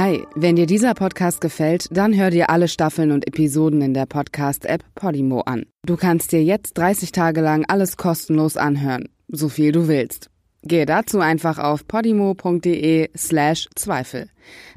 Hi, 0.00 0.22
wenn 0.36 0.54
dir 0.54 0.66
dieser 0.66 0.94
Podcast 0.94 1.40
gefällt, 1.40 1.88
dann 1.90 2.16
hör 2.16 2.30
dir 2.30 2.50
alle 2.50 2.68
Staffeln 2.68 3.10
und 3.10 3.26
Episoden 3.26 3.82
in 3.82 3.94
der 3.94 4.06
Podcast-App 4.06 4.84
Podimo 4.94 5.40
an. 5.40 5.66
Du 5.84 5.96
kannst 5.96 6.30
dir 6.30 6.40
jetzt 6.40 6.78
30 6.78 7.10
Tage 7.10 7.40
lang 7.40 7.64
alles 7.66 7.96
kostenlos 7.96 8.56
anhören, 8.56 9.08
so 9.26 9.48
viel 9.48 9.72
du 9.72 9.88
willst. 9.88 10.30
Gehe 10.62 10.86
dazu 10.86 11.18
einfach 11.18 11.58
auf 11.58 11.88
podimo.de 11.88 13.10
slash 13.16 13.68
Zweifel. 13.74 14.30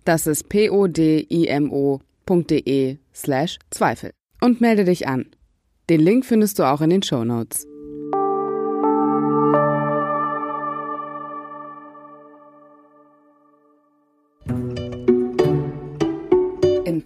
Das 0.06 0.26
ist 0.26 0.50
p-o-d-i-m-o.de 0.50 0.88
slash 3.14 3.60
Zweifel. 3.70 4.10
Und 4.42 4.60
melde 4.60 4.86
dich 4.86 5.08
an. 5.08 5.28
Den 5.88 6.00
Link 6.00 6.26
findest 6.26 6.58
du 6.58 6.64
auch 6.64 6.82
in 6.82 6.90
den 6.90 7.04
Show 7.04 7.24
Notes. 7.24 7.68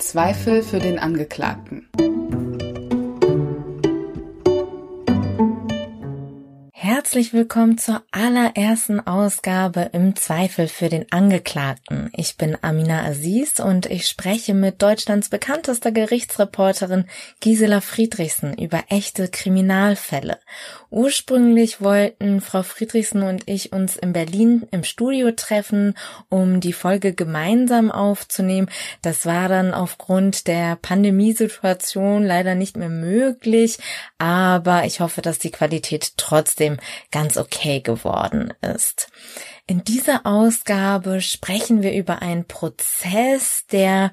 Zweifel 0.06 0.62
für 0.62 0.78
den 0.78 1.00
Angeklagten. 1.00 1.90
Herzlich 7.16 7.34
willkommen 7.34 7.78
zur 7.78 8.04
allerersten 8.12 9.00
Ausgabe 9.00 9.90
im 9.94 10.18
Zweifel 10.18 10.68
für 10.68 10.90
den 10.90 11.10
Angeklagten. 11.14 12.10
Ich 12.12 12.36
bin 12.36 12.58
Amina 12.62 13.06
Aziz 13.06 13.62
und 13.62 13.86
ich 13.86 14.08
spreche 14.08 14.54
mit 14.54 14.82
Deutschlands 14.82 15.30
bekanntester 15.30 15.94
Gerichtsreporterin 15.94 17.06
Gisela 17.40 17.80
Friedrichsen 17.80 18.58
über 18.58 18.84
echte 18.90 19.30
Kriminalfälle. 19.30 20.40
Ursprünglich 20.90 21.80
wollten 21.80 22.42
Frau 22.42 22.64
Friedrichsen 22.64 23.24
und 23.24 23.44
ich 23.46 23.72
uns 23.72 23.96
in 23.96 24.12
Berlin 24.12 24.68
im 24.72 24.84
Studio 24.84 25.32
treffen, 25.32 25.94
um 26.28 26.60
die 26.60 26.74
Folge 26.74 27.14
gemeinsam 27.14 27.92
aufzunehmen. 27.92 28.70
Das 29.02 29.26
war 29.26 29.48
dann 29.48 29.74
aufgrund 29.74 30.48
der 30.48 30.76
Pandemiesituation 30.76 32.26
leider 32.26 32.56
nicht 32.56 32.76
mehr 32.76 32.90
möglich, 32.90 33.78
aber 34.18 34.84
ich 34.84 35.00
hoffe, 35.00 35.22
dass 35.22 35.40
die 35.40 35.52
Qualität 35.52 36.18
trotzdem 36.18 36.76
ganz 37.12 37.38
okay 37.38 37.80
geworden 37.80 38.54
ist. 38.62 39.08
In 39.68 39.84
dieser 39.84 40.26
Ausgabe 40.26 41.22
sprechen 41.22 41.82
wir 41.82 41.94
über 41.94 42.22
einen 42.22 42.46
Prozess, 42.46 43.66
der, 43.72 44.12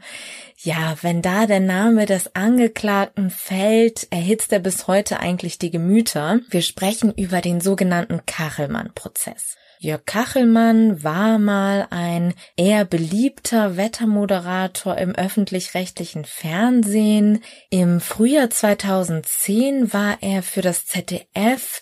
ja, 0.57 0.97
wenn 1.03 1.21
da 1.21 1.47
der 1.47 1.61
Name 1.61 2.07
des 2.07 2.35
Angeklagten 2.35 3.29
fällt, 3.29 4.11
erhitzt 4.11 4.53
er 4.53 4.61
bis 4.61 4.87
heute 4.87 5.21
eigentlich 5.21 5.59
die 5.59 5.71
Gemüter. 5.71 6.41
Wir 6.49 6.63
sprechen 6.63 7.13
über 7.13 7.43
den 7.43 7.61
sogenannten 7.61 8.25
Kachelmann-Prozess. 8.25 9.57
Jörg 9.83 10.05
Kachelmann 10.07 11.03
war 11.03 11.41
mal 11.41 11.89
ein 11.91 12.35
eher 12.57 12.85
beliebter 12.85 13.77
Wettermoderator 13.77 14.97
im 14.97 15.13
öffentlich-rechtlichen 15.13 16.25
Fernsehen. 16.25 17.43
Im 17.69 18.01
Frühjahr 18.01 18.49
2010 18.49 19.93
war 19.93 20.19
er 20.21 20.45
für 20.45 20.63
das 20.63 20.87
ZDF 20.87 21.81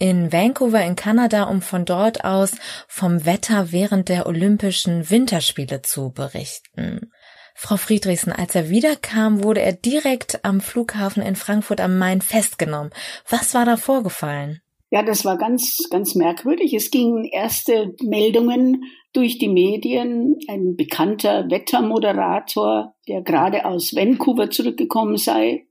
in 0.00 0.32
Vancouver 0.32 0.84
in 0.84 0.96
Kanada, 0.96 1.44
um 1.44 1.62
von 1.62 1.84
dort 1.84 2.24
aus 2.24 2.56
vom 2.88 3.24
Wetter 3.26 3.70
während 3.70 4.08
der 4.08 4.26
Olympischen 4.26 5.08
Winterspiele 5.08 5.82
zu 5.82 6.10
berichten. 6.10 7.12
Frau 7.54 7.76
Friedrichsen, 7.76 8.32
als 8.32 8.54
er 8.54 8.70
wiederkam, 8.70 9.44
wurde 9.44 9.60
er 9.60 9.74
direkt 9.74 10.44
am 10.44 10.62
Flughafen 10.62 11.22
in 11.22 11.36
Frankfurt 11.36 11.80
am 11.80 11.98
Main 11.98 12.22
festgenommen. 12.22 12.90
Was 13.28 13.54
war 13.54 13.66
da 13.66 13.76
vorgefallen? 13.76 14.62
Ja, 14.90 15.02
das 15.02 15.24
war 15.24 15.36
ganz, 15.36 15.86
ganz 15.90 16.14
merkwürdig. 16.14 16.72
Es 16.72 16.90
gingen 16.90 17.24
erste 17.24 17.94
Meldungen 18.02 18.84
durch 19.12 19.38
die 19.38 19.48
Medien. 19.48 20.36
Ein 20.48 20.74
bekannter 20.74 21.50
Wettermoderator, 21.50 22.94
der 23.06 23.20
gerade 23.20 23.66
aus 23.66 23.94
Vancouver 23.94 24.50
zurückgekommen 24.50 25.16
sei, 25.16 25.66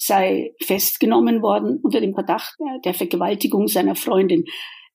sei 0.00 0.54
festgenommen 0.62 1.42
worden 1.42 1.78
unter 1.82 2.00
dem 2.00 2.14
Verdacht 2.14 2.56
der 2.84 2.94
Vergewaltigung 2.94 3.68
seiner 3.68 3.94
Freundin. 3.94 4.44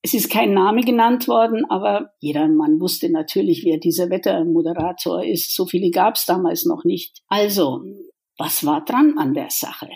Es 0.01 0.13
ist 0.13 0.31
kein 0.31 0.53
Name 0.53 0.81
genannt 0.81 1.27
worden, 1.27 1.65
aber 1.69 2.11
jeder 2.19 2.47
Mann 2.47 2.79
wusste 2.79 3.11
natürlich, 3.11 3.63
wer 3.63 3.77
dieser 3.77 4.09
Wettermoderator 4.09 5.23
ist. 5.23 5.55
So 5.55 5.65
viele 5.65 5.91
gab 5.91 6.15
es 6.15 6.25
damals 6.25 6.65
noch 6.65 6.83
nicht. 6.83 7.21
Also, 7.27 7.83
was 8.37 8.65
war 8.65 8.83
dran 8.83 9.17
an 9.17 9.33
der 9.33 9.49
Sache? 9.49 9.89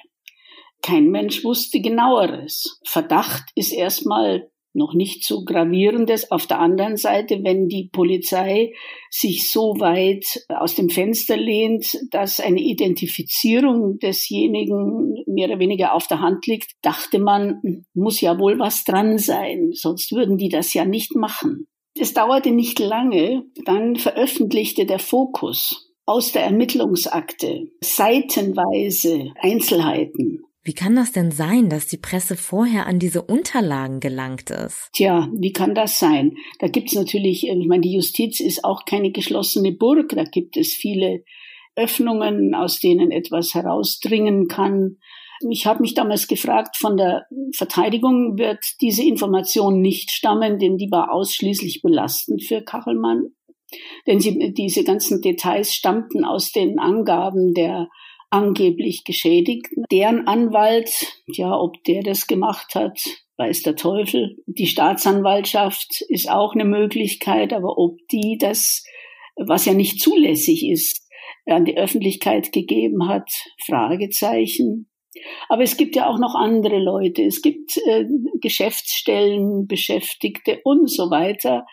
Kein 0.81 1.09
Mensch 1.09 1.44
wusste 1.44 1.81
genaueres. 1.81 2.80
Verdacht 2.86 3.52
ist 3.56 3.72
erstmal 3.72 4.49
noch 4.74 4.94
nicht 4.94 5.25
so 5.25 5.44
gravierendes. 5.44 6.31
Auf 6.31 6.47
der 6.47 6.59
anderen 6.59 6.97
Seite, 6.97 7.44
wenn 7.44 7.68
die 7.68 7.90
Polizei 7.91 8.74
sich 9.09 9.52
so 9.52 9.75
weit 9.80 10.25
aus 10.50 10.75
dem 10.75 10.90
Fenster 10.90 11.38
lehnt, 11.38 11.85
dass 12.12 12.40
eine 12.40 12.62
Identifizierung 12.62 14.00
desjenigen 14.00 15.16
mehr 15.28 15.50
oder 15.50 15.59
weniger 15.59 15.94
auf 15.94 16.08
der 16.08 16.22
Hand 16.22 16.46
liegt, 16.47 16.72
dachte 16.81 17.19
man, 17.19 17.85
muss 17.94 18.22
ja 18.22 18.40
wohl 18.40 18.59
was 18.59 18.84
dran 18.84 19.18
sein, 19.18 19.72
sonst 19.74 20.12
würden 20.12 20.38
die 20.38 20.50
das 20.50 20.74
ja 20.74 20.85
nicht 20.85 21.16
machen. 21.16 21.68
Es 21.97 22.13
dauerte 22.13 22.52
nicht 22.52 22.79
lange, 22.79 23.44
dann 23.66 23.96
veröffentlichte 23.96 24.85
der 24.85 25.00
Fokus 25.00 25.90
aus 26.06 26.31
der 26.31 26.44
Ermittlungsakte 26.44 27.68
seitenweise 27.81 29.31
Einzelheiten 29.40 30.44
wie 30.69 30.75
kann 30.75 30.96
das 30.96 31.12
denn 31.12 31.31
sein, 31.31 31.68
dass 31.68 31.88
die 31.88 31.97
Presse 31.97 32.38
vorher 32.38 32.85
an 32.85 33.00
diese 33.00 33.24
Unterlagen 33.24 34.00
gelangt 34.00 34.52
ist? 34.52 34.91
Tja, 34.94 35.28
wie 35.34 35.52
kann 35.52 35.74
das 35.74 35.97
sein? 35.97 36.35
Da 36.59 36.68
gibt 36.68 36.90
es 36.90 36.94
natürlich, 36.94 37.47
ich 37.47 37.68
meine, 37.68 37.81
die 37.81 37.96
Justiz 37.96 38.40
ist 38.40 38.63
auch 38.63 38.85
keine 38.85 39.12
geschlossene 39.12 39.72
Burg, 39.72 40.09
da 40.09 40.25
gibt 40.25 40.58
es 40.58 40.75
viele 40.75 41.24
Öffnungen, 41.75 42.53
aus 42.53 42.79
denen 42.79 43.09
etwas 43.09 43.56
herausdringen 43.56 44.47
kann. 44.47 44.97
Ich 45.50 45.66
habe 45.66 45.81
mich 45.81 45.96
damals 45.96 46.28
gefragt, 46.28 46.78
von 46.78 46.97
der 46.97 47.25
Verteidigung 47.56 48.38
wird 48.38 48.63
diese 48.79 49.02
Information 49.02 49.81
nicht 49.81 50.12
stammen, 50.12 50.59
denn 50.59 50.78
die 50.78 50.91
war 50.91 51.12
ausschließlich 51.12 51.81
belastend 51.81 52.44
für 52.44 52.62
Kachelmann. 52.62 53.29
Denn 54.06 54.19
sie, 54.19 54.53
diese 54.53 54.84
ganzen 54.84 55.19
Details 55.24 55.74
stammten 55.74 56.25
aus 56.25 56.52
den 56.52 56.78
Angaben 56.78 57.56
der 57.56 57.90
angeblich 58.29 59.03
Geschädigten. 59.03 59.85
Deren 59.91 60.28
Anwalt, 60.28 60.91
ja, 61.28 61.57
ob 61.57 61.84
der 61.84 62.03
das 62.03 62.28
gemacht 62.28 62.75
hat, 62.75 63.00
weiß 63.38 63.63
der 63.63 63.75
Teufel. 63.75 64.38
Die 64.45 64.67
Staatsanwaltschaft 64.67 66.01
ist 66.09 66.29
auch 66.29 66.53
eine 66.53 66.66
Möglichkeit, 66.66 67.53
aber 67.53 67.78
ob 67.78 67.97
die 68.12 68.38
das, 68.40 68.84
was 69.35 69.66
ja 69.66 69.73
nicht 69.73 70.01
zulässig 70.01 70.67
ist, 70.67 71.07
an 71.45 71.66
die 71.66 71.78
Öffentlichkeit 71.78 72.51
gegeben 72.51 73.07
hat, 73.07 73.31
Fragezeichen. 73.66 74.90
Aber 75.47 75.63
es 75.63 75.78
gibt 75.78 75.96
ja 75.96 76.07
auch 76.07 76.19
noch 76.19 76.35
andere 76.35 76.78
Leute. 76.78 77.23
Es 77.23 77.41
gibt 77.41 77.78
äh, 77.88 78.06
Geschäftsstellen, 78.41 79.67
Beschäftigte 79.67 80.59
und 80.63 80.90
so 80.90 81.09
weiter, 81.09 81.66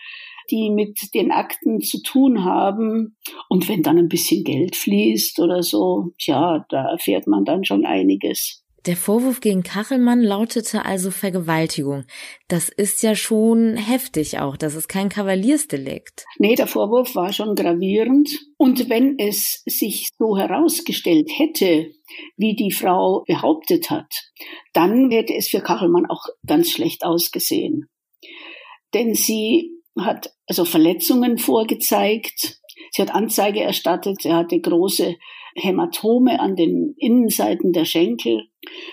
die 0.51 0.71
mit 0.71 1.15
den 1.15 1.31
Akten 1.31 1.81
zu 1.81 2.03
tun 2.03 2.45
haben. 2.45 3.17
Und 3.49 3.69
wenn 3.69 3.83
dann 3.83 3.99
ein 3.99 4.09
bisschen 4.09 4.45
Geld 4.45 4.77
fließt 4.77 5.41
oder 5.41 5.63
so, 5.63 6.13
ja, 6.19 6.65
da 6.69 6.91
erfährt 6.91 7.27
man 7.27 7.45
dann 7.45 7.65
schon 7.65 7.85
einiges. 7.85 8.63
Der 8.87 8.97
Vorwurf 8.97 9.41
gegen 9.41 9.65
Kachelmann 9.65 10.23
lautete 10.23 10.85
also 10.85 11.11
Vergewaltigung. 11.11 12.05
Das 12.47 12.69
ist 12.69 13.03
ja 13.03 13.17
schon 13.17 13.77
heftig 13.77 14.39
auch. 14.39 14.57
Das 14.57 14.77
ist 14.77 14.87
kein 14.87 15.09
Kavaliersdelikt. 15.09 16.25
Nee, 16.39 16.55
der 16.55 16.69
Vorwurf 16.69 17.17
war 17.17 17.33
schon 17.33 17.57
gravierend. 17.57 18.31
Und 18.57 18.89
wenn 18.89 19.19
es 19.19 19.65
sich 19.67 20.11
so 20.17 20.39
herausgestellt 20.39 21.29
hätte, 21.37 21.91
wie 22.37 22.55
die 22.55 22.71
Frau 22.71 23.25
behauptet 23.27 23.91
hat, 23.91 24.13
dann 24.73 25.11
hätte 25.11 25.35
es 25.35 25.49
für 25.49 25.61
Kachelmann 25.61 26.07
auch 26.07 26.23
ganz 26.47 26.71
schlecht 26.71 27.05
ausgesehen. 27.05 27.89
Denn 28.95 29.15
sie 29.15 29.76
hat 29.99 30.33
also 30.47 30.65
Verletzungen 30.65 31.39
vorgezeigt. 31.39 32.61
Sie 32.91 33.03
hat 33.03 33.15
Anzeige 33.15 33.61
erstattet. 33.61 34.23
Sie 34.23 34.33
hatte 34.33 34.61
große 34.61 35.17
Hämatome 35.57 36.39
an 36.41 36.55
den 36.55 36.95
Innenseiten 36.99 37.73
der 37.73 37.85
Schenkel. 37.85 38.49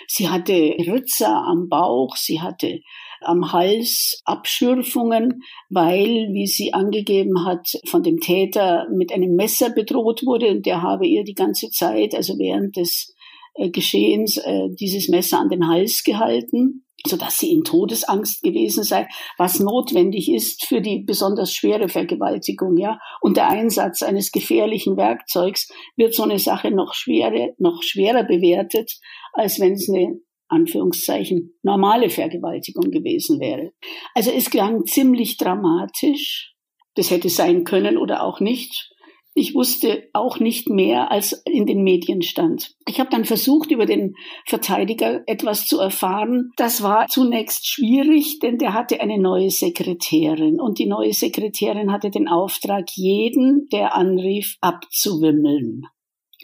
Sie 0.07 0.29
hatte 0.29 0.53
Ritzer 0.53 1.35
am 1.35 1.67
Bauch. 1.69 2.15
Sie 2.15 2.41
hatte 2.41 2.81
am 3.21 3.51
Hals 3.51 4.21
Abschürfungen, 4.25 5.43
weil, 5.69 6.29
wie 6.33 6.47
sie 6.47 6.73
angegeben 6.73 7.45
hat, 7.45 7.67
von 7.87 8.03
dem 8.03 8.19
Täter 8.19 8.87
mit 8.91 9.13
einem 9.13 9.35
Messer 9.35 9.69
bedroht 9.69 10.25
wurde 10.25 10.49
und 10.49 10.65
der 10.65 10.81
habe 10.81 11.07
ihr 11.07 11.23
die 11.23 11.33
ganze 11.33 11.69
Zeit, 11.69 12.15
also 12.15 12.37
während 12.37 12.75
des 12.75 13.13
äh, 13.55 13.69
Geschehens, 13.69 14.37
äh, 14.37 14.69
dieses 14.77 15.07
Messer 15.07 15.39
an 15.39 15.49
den 15.49 15.67
Hals 15.67 16.03
gehalten 16.03 16.85
so 17.05 17.17
dass 17.17 17.37
sie 17.37 17.51
in 17.51 17.63
Todesangst 17.63 18.41
gewesen 18.41 18.83
sei, 18.83 19.07
was 19.37 19.59
notwendig 19.59 20.31
ist 20.31 20.65
für 20.65 20.81
die 20.81 21.03
besonders 21.05 21.53
schwere 21.53 21.89
Vergewaltigung, 21.89 22.77
ja. 22.77 22.99
Und 23.21 23.37
der 23.37 23.49
Einsatz 23.49 24.01
eines 24.03 24.31
gefährlichen 24.31 24.95
Werkzeugs 24.95 25.67
wird 25.97 26.13
so 26.13 26.23
eine 26.23 26.39
Sache 26.39 26.71
noch 26.71 26.93
schwerer, 26.93 27.49
noch 27.57 27.83
schwerer 27.83 28.23
bewertet, 28.23 28.99
als 29.33 29.59
wenn 29.59 29.73
es 29.73 29.89
eine 29.89 30.19
Anführungszeichen 30.47 31.53
normale 31.63 32.09
Vergewaltigung 32.09 32.91
gewesen 32.91 33.39
wäre. 33.39 33.71
Also 34.13 34.31
es 34.31 34.49
klang 34.49 34.85
ziemlich 34.85 35.37
dramatisch. 35.37 36.53
Das 36.95 37.09
hätte 37.09 37.29
sein 37.29 37.63
können 37.63 37.97
oder 37.97 38.23
auch 38.23 38.39
nicht. 38.39 38.92
Ich 39.35 39.55
wusste 39.55 40.09
auch 40.13 40.39
nicht 40.39 40.69
mehr, 40.69 41.11
als 41.11 41.33
in 41.45 41.65
den 41.65 41.83
Medien 41.83 42.21
stand. 42.21 42.75
Ich 42.87 42.99
habe 42.99 43.09
dann 43.09 43.25
versucht, 43.25 43.71
über 43.71 43.85
den 43.85 44.15
Verteidiger 44.45 45.23
etwas 45.25 45.65
zu 45.65 45.79
erfahren. 45.79 46.51
Das 46.55 46.83
war 46.83 47.07
zunächst 47.07 47.67
schwierig, 47.67 48.39
denn 48.39 48.59
der 48.59 48.73
hatte 48.73 49.01
eine 49.01 49.17
neue 49.17 49.49
Sekretärin 49.49 50.59
und 50.59 50.77
die 50.77 50.85
neue 50.85 51.13
Sekretärin 51.13 51.91
hatte 51.91 52.11
den 52.11 52.27
Auftrag, 52.27 52.91
jeden, 52.91 53.67
der 53.69 53.95
anrief, 53.95 54.57
abzuwimmeln 54.61 55.87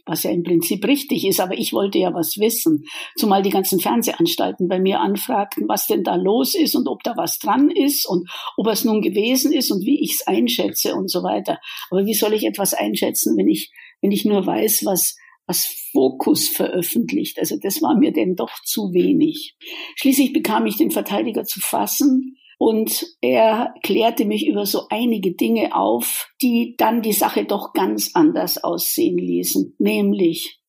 was 0.09 0.23
ja 0.23 0.31
im 0.31 0.43
Prinzip 0.43 0.85
richtig 0.85 1.25
ist, 1.25 1.39
aber 1.39 1.57
ich 1.57 1.71
wollte 1.71 1.99
ja 1.99 2.13
was 2.13 2.37
wissen, 2.37 2.85
zumal 3.15 3.41
die 3.41 3.49
ganzen 3.49 3.79
Fernsehanstalten 3.79 4.67
bei 4.67 4.79
mir 4.79 4.99
anfragten, 4.99 5.67
was 5.67 5.87
denn 5.87 6.03
da 6.03 6.15
los 6.15 6.55
ist 6.55 6.75
und 6.75 6.87
ob 6.87 7.03
da 7.03 7.15
was 7.15 7.39
dran 7.39 7.69
ist 7.69 8.07
und 8.07 8.29
ob 8.57 8.67
es 8.67 8.83
nun 8.83 9.01
gewesen 9.01 9.53
ist 9.53 9.71
und 9.71 9.85
wie 9.85 10.03
ich 10.03 10.13
es 10.13 10.27
einschätze 10.27 10.95
und 10.95 11.09
so 11.09 11.23
weiter. 11.23 11.59
Aber 11.91 12.05
wie 12.05 12.13
soll 12.13 12.33
ich 12.33 12.45
etwas 12.45 12.73
einschätzen, 12.73 13.37
wenn 13.37 13.47
ich, 13.47 13.71
wenn 14.01 14.11
ich 14.11 14.25
nur 14.25 14.45
weiß, 14.45 14.81
was, 14.85 15.15
was 15.45 15.65
Fokus 15.91 16.47
veröffentlicht. 16.47 17.39
Also 17.39 17.57
das 17.61 17.81
war 17.81 17.97
mir 17.97 18.11
denn 18.11 18.35
doch 18.35 18.51
zu 18.63 18.93
wenig. 18.93 19.55
Schließlich 19.95 20.33
bekam 20.33 20.65
ich 20.65 20.77
den 20.77 20.91
Verteidiger 20.91 21.43
zu 21.43 21.59
fassen 21.59 22.37
und 22.59 23.15
er 23.21 23.73
klärte 23.83 24.25
mich 24.25 24.45
über 24.45 24.65
so 24.65 24.87
einige 24.89 25.33
Dinge 25.33 25.73
auf, 25.73 26.29
die 26.41 26.75
dann 26.77 27.01
die 27.01 27.13
Sache 27.13 27.45
doch 27.45 27.71
ganz 27.71 28.11
anders 28.15 28.61
aussehen 28.61 29.17
ließen. 29.17 29.75
Nämlich, 29.79 30.59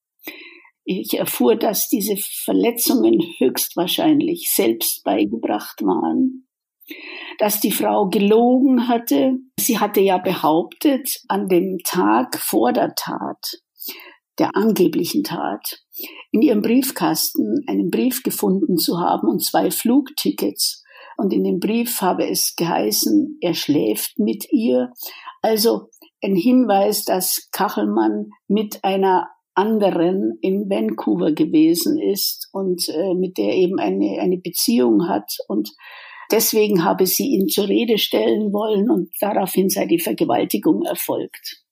ich 0.85 1.19
erfuhr, 1.19 1.57
dass 1.57 1.89
diese 1.89 2.17
Verletzungen 2.17 3.21
höchstwahrscheinlich 3.39 4.53
selbst 4.55 5.03
beigebracht 5.03 5.83
waren, 5.83 6.47
dass 7.39 7.61
die 7.61 7.73
Frau 7.73 8.09
gelogen 8.09 8.87
hatte. 8.87 9.39
Sie 9.59 9.81
hatte 9.81 10.01
ja 10.01 10.19
behauptet, 10.19 11.11
an 11.27 11.49
dem 11.49 11.79
Tag 11.85 12.39
vor 12.39 12.73
der 12.73 12.95
Tat, 12.95 13.63
der 14.39 14.55
angeblichen 14.55 15.25
Tat, 15.25 15.83
in 16.31 16.41
ihrem 16.41 16.63
Briefkasten 16.63 17.65
einen 17.67 17.91
Brief 17.91 18.23
gefunden 18.23 18.77
zu 18.77 19.01
haben 19.01 19.27
und 19.29 19.43
zwei 19.43 19.73
Flugtickets 19.73 20.80
und 21.21 21.33
in 21.35 21.45
dem 21.45 21.61
Brief 21.61 22.01
habe 22.01 22.27
es 22.27 22.55
geheißen, 22.57 23.39
er 23.43 23.55
schläft 23.55 24.19
mit 24.19 24.51
ihr. 24.51 24.91
Also 25.43 25.89
ein 26.23 26.35
Hinweis, 26.35 27.05
dass 27.05 27.49
Kachelmann 27.53 28.31
mit 28.49 28.83
einer 28.85 29.29
anderen 29.55 30.39
in 30.41 30.71
Vancouver 30.71 31.33
gewesen 31.33 31.99
ist 31.99 32.49
und 32.53 32.89
äh, 32.89 33.15
mit 33.15 33.37
der 33.37 33.55
eben 33.55 33.79
eine, 33.79 34.19
eine 34.21 34.39
Beziehung 34.39 35.09
hat 35.09 35.31
und 35.49 35.71
deswegen 36.33 36.85
habe 36.85 37.05
sie 37.05 37.29
ihn 37.29 37.49
zur 37.49 37.69
Rede 37.69 37.99
stellen 37.99 38.53
wollen 38.53 38.91
und 38.91 39.11
daraufhin 39.21 39.69
sei 39.69 39.87
die 39.87 39.99
Vergewaltigung 39.99 40.83
erfolgt. 40.85 41.63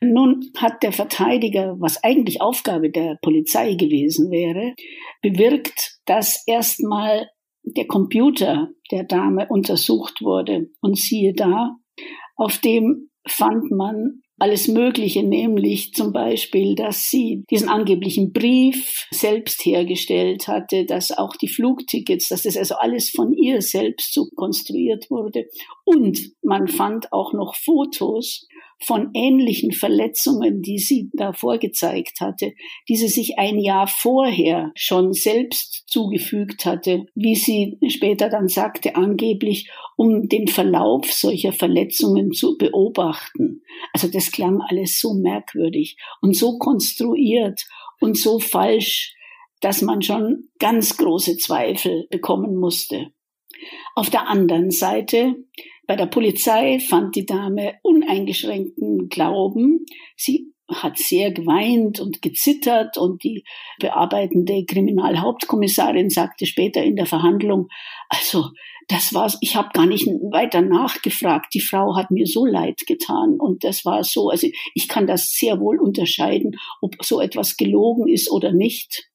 Nun 0.00 0.50
hat 0.56 0.82
der 0.82 0.92
Verteidiger, 0.92 1.76
was 1.78 2.02
eigentlich 2.02 2.40
Aufgabe 2.40 2.90
der 2.90 3.18
Polizei 3.22 3.74
gewesen 3.74 4.32
wäre, 4.32 4.74
bewirkt, 5.20 5.98
dass 6.06 6.42
erstmal 6.48 7.28
der 7.64 7.86
Computer 7.86 8.68
der 8.90 9.04
Dame 9.04 9.46
untersucht 9.48 10.22
wurde. 10.22 10.70
Und 10.80 10.98
siehe 10.98 11.32
da, 11.34 11.76
auf 12.36 12.58
dem 12.58 13.08
fand 13.26 13.70
man 13.70 14.22
alles 14.38 14.66
Mögliche, 14.66 15.22
nämlich 15.22 15.92
zum 15.92 16.12
Beispiel, 16.12 16.74
dass 16.74 17.08
sie 17.08 17.44
diesen 17.48 17.68
angeblichen 17.68 18.32
Brief 18.32 19.06
selbst 19.12 19.64
hergestellt 19.64 20.48
hatte, 20.48 20.84
dass 20.84 21.16
auch 21.16 21.36
die 21.36 21.46
Flugtickets, 21.46 22.28
dass 22.28 22.42
das 22.42 22.56
also 22.56 22.74
alles 22.74 23.10
von 23.10 23.32
ihr 23.32 23.62
selbst 23.62 24.12
so 24.12 24.26
konstruiert 24.34 25.10
wurde. 25.10 25.46
Und 25.84 26.18
man 26.42 26.66
fand 26.66 27.12
auch 27.12 27.32
noch 27.32 27.54
Fotos 27.54 28.48
von 28.84 29.10
ähnlichen 29.14 29.72
Verletzungen, 29.72 30.62
die 30.62 30.78
sie 30.78 31.10
da 31.12 31.32
vorgezeigt 31.32 32.20
hatte, 32.20 32.52
die 32.88 32.96
sie 32.96 33.08
sich 33.08 33.38
ein 33.38 33.58
Jahr 33.58 33.86
vorher 33.86 34.72
schon 34.74 35.12
selbst 35.12 35.84
zugefügt 35.86 36.64
hatte, 36.64 37.06
wie 37.14 37.34
sie 37.34 37.78
später 37.88 38.28
dann 38.28 38.48
sagte, 38.48 38.96
angeblich, 38.96 39.70
um 39.96 40.28
den 40.28 40.48
Verlauf 40.48 41.12
solcher 41.12 41.52
Verletzungen 41.52 42.32
zu 42.32 42.56
beobachten. 42.58 43.62
Also 43.92 44.08
das 44.08 44.32
klang 44.32 44.60
alles 44.60 44.98
so 44.98 45.14
merkwürdig 45.14 45.96
und 46.20 46.36
so 46.36 46.58
konstruiert 46.58 47.64
und 48.00 48.18
so 48.18 48.38
falsch, 48.38 49.14
dass 49.60 49.80
man 49.80 50.02
schon 50.02 50.48
ganz 50.58 50.96
große 50.96 51.36
Zweifel 51.36 52.06
bekommen 52.10 52.56
musste. 52.56 53.12
Auf 53.94 54.10
der 54.10 54.28
anderen 54.28 54.70
Seite 54.70 55.36
bei 55.92 55.96
der 55.96 56.06
Polizei 56.06 56.78
fand 56.80 57.16
die 57.16 57.26
Dame 57.26 57.74
uneingeschränkten 57.82 59.10
Glauben. 59.10 59.84
Sie 60.16 60.54
hat 60.66 60.96
sehr 60.96 61.32
geweint 61.32 62.00
und 62.00 62.22
gezittert 62.22 62.96
und 62.96 63.22
die 63.22 63.44
bearbeitende 63.78 64.64
Kriminalhauptkommissarin 64.64 66.08
sagte 66.08 66.46
später 66.46 66.82
in 66.82 66.96
der 66.96 67.04
Verhandlung, 67.04 67.68
also 68.08 68.46
das 68.88 69.12
war's, 69.12 69.36
ich 69.42 69.54
habe 69.54 69.68
gar 69.74 69.84
nicht 69.84 70.06
weiter 70.06 70.62
nachgefragt. 70.62 71.52
Die 71.52 71.60
Frau 71.60 71.94
hat 71.94 72.10
mir 72.10 72.26
so 72.26 72.46
leid 72.46 72.80
getan 72.86 73.38
und 73.38 73.62
das 73.62 73.84
war 73.84 74.02
so, 74.02 74.30
also 74.30 74.48
ich 74.74 74.88
kann 74.88 75.06
das 75.06 75.32
sehr 75.32 75.60
wohl 75.60 75.78
unterscheiden, 75.78 76.56
ob 76.80 77.04
so 77.04 77.20
etwas 77.20 77.58
gelogen 77.58 78.08
ist 78.08 78.30
oder 78.30 78.50
nicht. 78.50 79.10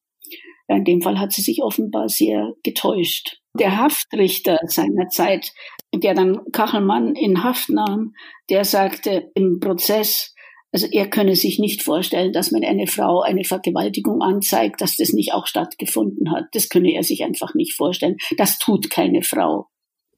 In 0.67 0.85
dem 0.85 1.01
Fall 1.01 1.17
hat 1.17 1.31
sie 1.31 1.41
sich 1.41 1.63
offenbar 1.63 2.07
sehr 2.07 2.53
getäuscht. 2.61 3.39
Der 3.59 3.77
Haftrichter 3.77 4.59
seiner 4.65 5.07
Zeit 5.09 5.51
der 5.93 6.13
dann 6.13 6.39
Kachelmann 6.51 7.15
in 7.15 7.43
Haft 7.43 7.69
nahm, 7.69 8.13
der 8.49 8.65
sagte 8.65 9.31
im 9.35 9.59
Prozess, 9.59 10.33
also 10.71 10.87
er 10.91 11.09
könne 11.09 11.35
sich 11.35 11.59
nicht 11.59 11.81
vorstellen, 11.81 12.33
dass 12.33 12.51
man 12.51 12.63
eine 12.63 12.87
Frau 12.87 13.21
eine 13.21 13.45
Vergewaltigung 13.45 14.21
anzeigt, 14.21 14.81
dass 14.81 14.97
das 14.97 15.13
nicht 15.13 15.33
auch 15.33 15.47
stattgefunden 15.47 16.31
hat. 16.31 16.45
Das 16.51 16.69
könne 16.69 16.93
er 16.93 17.03
sich 17.03 17.23
einfach 17.23 17.55
nicht 17.55 17.73
vorstellen. 17.73 18.17
Das 18.37 18.59
tut 18.59 18.89
keine 18.89 19.23
Frau. 19.23 19.67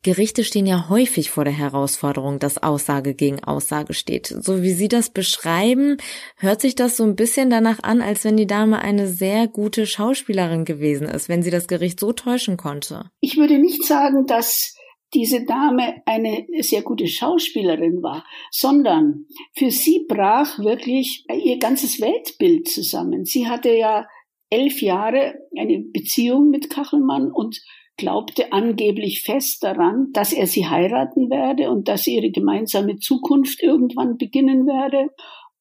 Gerichte 0.02 0.46
stehen 0.46 0.66
ja 0.66 0.88
häufig 0.88 1.30
vor 1.30 1.44
der 1.44 1.54
Herausforderung, 1.54 2.40
dass 2.40 2.62
Aussage 2.62 3.14
gegen 3.16 3.44
Aussage 3.44 3.94
steht. 3.94 4.28
So 4.28 4.62
wie 4.62 4.72
Sie 4.72 4.88
das 4.88 5.10
beschreiben, 5.10 5.98
hört 6.38 6.62
sich 6.62 6.76
das 6.76 6.96
so 6.96 7.04
ein 7.04 7.18
bisschen 7.18 7.50
danach 7.50 7.84
an, 7.84 8.02
als 8.02 8.24
wenn 8.24 8.38
die 8.38 8.48
Dame 8.48 8.80
eine 8.80 9.08
sehr 9.08 9.48
gute 9.48 9.86
Schauspielerin 9.86 10.64
gewesen 10.64 11.08
ist, 11.08 11.28
wenn 11.28 11.44
sie 11.44 11.52
das 11.52 11.68
Gericht 11.68 12.00
so 12.00 12.14
täuschen 12.14 12.56
konnte. 12.56 13.12
Ich 13.20 13.36
würde 13.36 13.60
nicht 13.60 13.84
sagen, 13.86 14.26
dass 14.26 14.76
diese 15.14 15.44
Dame 15.44 16.02
eine 16.06 16.46
sehr 16.62 16.82
gute 16.82 17.08
Schauspielerin 17.08 18.02
war, 18.02 18.24
sondern 18.52 19.26
für 19.54 19.72
sie 19.72 20.06
brach 20.08 20.60
wirklich 20.60 21.26
ihr 21.30 21.58
ganzes 21.58 22.00
Weltbild 22.00 22.70
zusammen. 22.70 23.26
Sie 23.26 23.48
hatte 23.48 23.74
ja 23.74 24.08
elf 24.50 24.82
Jahre 24.82 25.36
eine 25.58 25.80
Beziehung 25.80 26.50
mit 26.50 26.70
Kachelmann 26.70 27.32
und 27.32 27.60
glaubte 28.00 28.52
angeblich 28.52 29.22
fest 29.22 29.64
daran, 29.64 30.08
dass 30.14 30.34
er 30.34 30.48
sie 30.48 30.68
heiraten 30.68 31.30
werde 31.30 31.70
und 31.70 31.88
dass 31.88 32.08
ihre 32.08 32.32
gemeinsame 32.32 32.98
Zukunft 32.98 33.62
irgendwann 33.62 34.18
beginnen 34.18 34.66
werde 34.66 35.10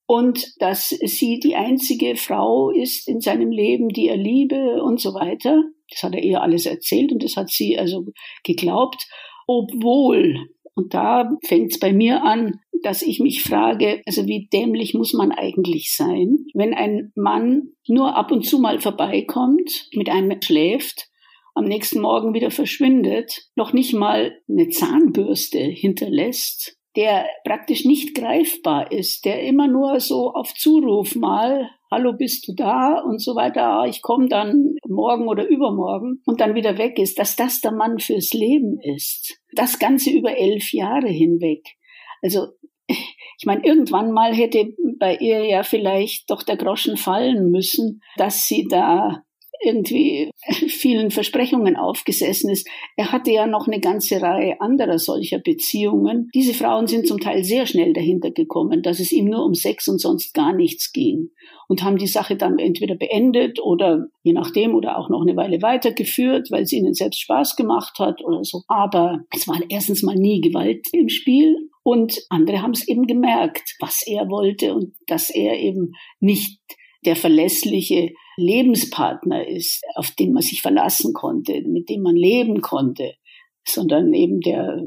und 0.06 0.54
dass 0.60 0.88
sie 0.88 1.38
die 1.38 1.56
einzige 1.56 2.16
Frau 2.16 2.70
ist 2.70 3.08
in 3.08 3.20
seinem 3.20 3.50
Leben, 3.50 3.88
die 3.90 4.08
er 4.08 4.16
liebe 4.16 4.82
und 4.82 5.00
so 5.00 5.12
weiter. 5.12 5.62
Das 5.90 6.02
hat 6.02 6.14
er 6.14 6.22
ihr 6.22 6.40
alles 6.40 6.64
erzählt 6.64 7.12
und 7.12 7.22
das 7.22 7.36
hat 7.36 7.50
sie 7.50 7.78
also 7.78 8.06
geglaubt 8.44 9.06
obwohl, 9.48 10.50
und 10.74 10.94
da 10.94 11.36
fängt 11.44 11.72
es 11.72 11.80
bei 11.80 11.92
mir 11.92 12.22
an, 12.22 12.60
dass 12.82 13.02
ich 13.02 13.18
mich 13.18 13.42
frage, 13.42 14.02
also 14.06 14.26
wie 14.28 14.48
dämlich 14.52 14.94
muss 14.94 15.14
man 15.14 15.32
eigentlich 15.32 15.92
sein, 15.92 16.46
wenn 16.54 16.74
ein 16.74 17.12
Mann 17.16 17.70
nur 17.88 18.14
ab 18.14 18.30
und 18.30 18.44
zu 18.44 18.60
mal 18.60 18.78
vorbeikommt, 18.78 19.88
mit 19.94 20.10
einem 20.10 20.40
schläft, 20.40 21.07
am 21.58 21.64
nächsten 21.64 22.00
Morgen 22.00 22.34
wieder 22.34 22.50
verschwindet, 22.50 23.48
noch 23.54 23.72
nicht 23.72 23.92
mal 23.92 24.38
eine 24.48 24.68
Zahnbürste 24.68 25.58
hinterlässt, 25.58 26.76
der 26.96 27.26
praktisch 27.44 27.84
nicht 27.84 28.14
greifbar 28.14 28.90
ist, 28.92 29.24
der 29.24 29.42
immer 29.42 29.68
nur 29.68 30.00
so 30.00 30.32
auf 30.32 30.54
Zuruf 30.54 31.14
mal 31.14 31.68
hallo, 31.90 32.12
bist 32.12 32.46
du 32.48 32.54
da 32.54 33.00
und 33.00 33.20
so 33.20 33.34
weiter, 33.34 33.62
ah, 33.64 33.86
ich 33.86 34.02
komme 34.02 34.28
dann 34.28 34.76
morgen 34.86 35.28
oder 35.28 35.46
übermorgen 35.46 36.22
und 36.26 36.40
dann 36.40 36.54
wieder 36.54 36.78
weg 36.78 36.98
ist, 36.98 37.18
dass 37.18 37.36
das 37.36 37.60
der 37.60 37.72
Mann 37.72 37.98
fürs 37.98 38.32
Leben 38.32 38.78
ist. 38.80 39.40
Das 39.54 39.78
Ganze 39.78 40.10
über 40.10 40.36
elf 40.36 40.72
Jahre 40.72 41.08
hinweg. 41.08 41.64
Also 42.22 42.48
ich 42.86 43.44
meine, 43.44 43.64
irgendwann 43.64 44.12
mal 44.12 44.34
hätte 44.34 44.74
bei 44.98 45.16
ihr 45.16 45.44
ja 45.44 45.62
vielleicht 45.62 46.30
doch 46.30 46.42
der 46.42 46.56
Groschen 46.56 46.96
fallen 46.96 47.50
müssen, 47.50 48.00
dass 48.16 48.46
sie 48.46 48.66
da 48.68 49.22
irgendwie 49.64 50.30
vielen 50.68 51.10
Versprechungen 51.10 51.76
aufgesessen 51.76 52.50
ist. 52.50 52.68
Er 52.96 53.12
hatte 53.12 53.30
ja 53.30 53.46
noch 53.46 53.66
eine 53.66 53.80
ganze 53.80 54.20
Reihe 54.20 54.60
anderer 54.60 54.98
solcher 54.98 55.38
Beziehungen. 55.38 56.28
Diese 56.34 56.54
Frauen 56.54 56.86
sind 56.86 57.06
zum 57.06 57.20
Teil 57.20 57.44
sehr 57.44 57.66
schnell 57.66 57.92
dahinter 57.92 58.30
gekommen, 58.30 58.82
dass 58.82 59.00
es 59.00 59.12
ihm 59.12 59.26
nur 59.26 59.44
um 59.44 59.54
Sex 59.54 59.88
und 59.88 60.00
sonst 60.00 60.34
gar 60.34 60.52
nichts 60.52 60.92
ging 60.92 61.30
und 61.68 61.82
haben 61.82 61.98
die 61.98 62.06
Sache 62.06 62.36
dann 62.36 62.58
entweder 62.58 62.94
beendet 62.94 63.60
oder 63.60 64.06
je 64.22 64.32
nachdem 64.32 64.74
oder 64.74 64.98
auch 64.98 65.10
noch 65.10 65.22
eine 65.22 65.36
Weile 65.36 65.60
weitergeführt, 65.62 66.50
weil 66.50 66.62
es 66.62 66.72
ihnen 66.72 66.94
selbst 66.94 67.20
Spaß 67.20 67.56
gemacht 67.56 67.98
hat 67.98 68.24
oder 68.24 68.44
so. 68.44 68.62
Aber 68.68 69.20
es 69.34 69.46
war 69.48 69.60
erstens 69.68 70.02
mal 70.02 70.16
nie 70.16 70.40
Gewalt 70.40 70.86
im 70.92 71.08
Spiel 71.08 71.68
Und 71.88 72.20
andere 72.28 72.60
haben 72.60 72.72
es 72.72 72.86
eben 72.86 73.06
gemerkt, 73.06 73.74
was 73.80 74.02
er 74.06 74.28
wollte 74.28 74.74
und 74.74 74.92
dass 75.06 75.30
er 75.30 75.58
eben 75.58 75.92
nicht 76.20 76.60
der 77.04 77.16
verlässliche 77.16 78.10
Lebenspartner 78.36 79.46
ist, 79.46 79.82
auf 79.94 80.10
den 80.12 80.32
man 80.32 80.42
sich 80.42 80.62
verlassen 80.62 81.12
konnte, 81.12 81.62
mit 81.66 81.88
dem 81.88 82.02
man 82.02 82.16
leben 82.16 82.60
konnte, 82.60 83.14
sondern 83.64 84.12
eben 84.14 84.40
der 84.40 84.80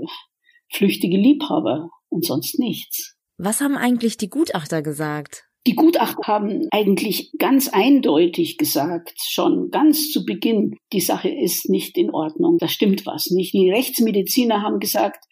flüchtige 0.71 1.17
Liebhaber 1.17 1.89
und 2.09 2.25
sonst 2.25 2.59
nichts. 2.59 3.15
Was 3.37 3.61
haben 3.61 3.75
eigentlich 3.75 4.17
die 4.17 4.29
Gutachter 4.29 4.81
gesagt? 4.81 5.45
Die 5.67 5.75
Gutachter 5.75 6.25
haben 6.25 6.67
eigentlich 6.71 7.33
ganz 7.37 7.67
eindeutig 7.67 8.57
gesagt, 8.57 9.13
schon 9.21 9.69
ganz 9.69 10.11
zu 10.11 10.25
Beginn, 10.25 10.75
die 10.91 11.01
Sache 11.01 11.29
ist 11.29 11.69
nicht 11.69 11.97
in 11.97 12.09
Ordnung, 12.09 12.57
da 12.57 12.67
stimmt 12.67 13.05
was 13.05 13.27
nicht. 13.29 13.53
Die 13.53 13.69
Rechtsmediziner 13.69 14.63
haben 14.63 14.79
gesagt, 14.79 15.23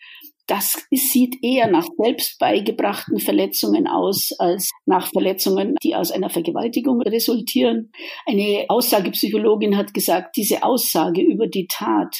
das 0.50 0.88
sieht 0.92 1.44
eher 1.44 1.68
nach 1.68 1.88
selbst 1.98 2.40
beigebrachten 2.40 3.20
Verletzungen 3.20 3.88
aus 3.88 4.32
als 4.40 4.72
nach 4.86 5.08
Verletzungen, 5.08 5.76
die 5.84 5.96
aus 5.96 6.12
einer 6.12 6.30
Vergewaltigung 6.30 7.02
resultieren. 7.02 7.92
Eine 8.26 8.66
Aussagepsychologin 8.68 9.78
hat 9.78 9.94
gesagt, 9.94 10.38
diese 10.38 10.64
Aussage 10.64 11.22
über 11.22 11.48
die 11.48 11.68
Tat 11.68 12.16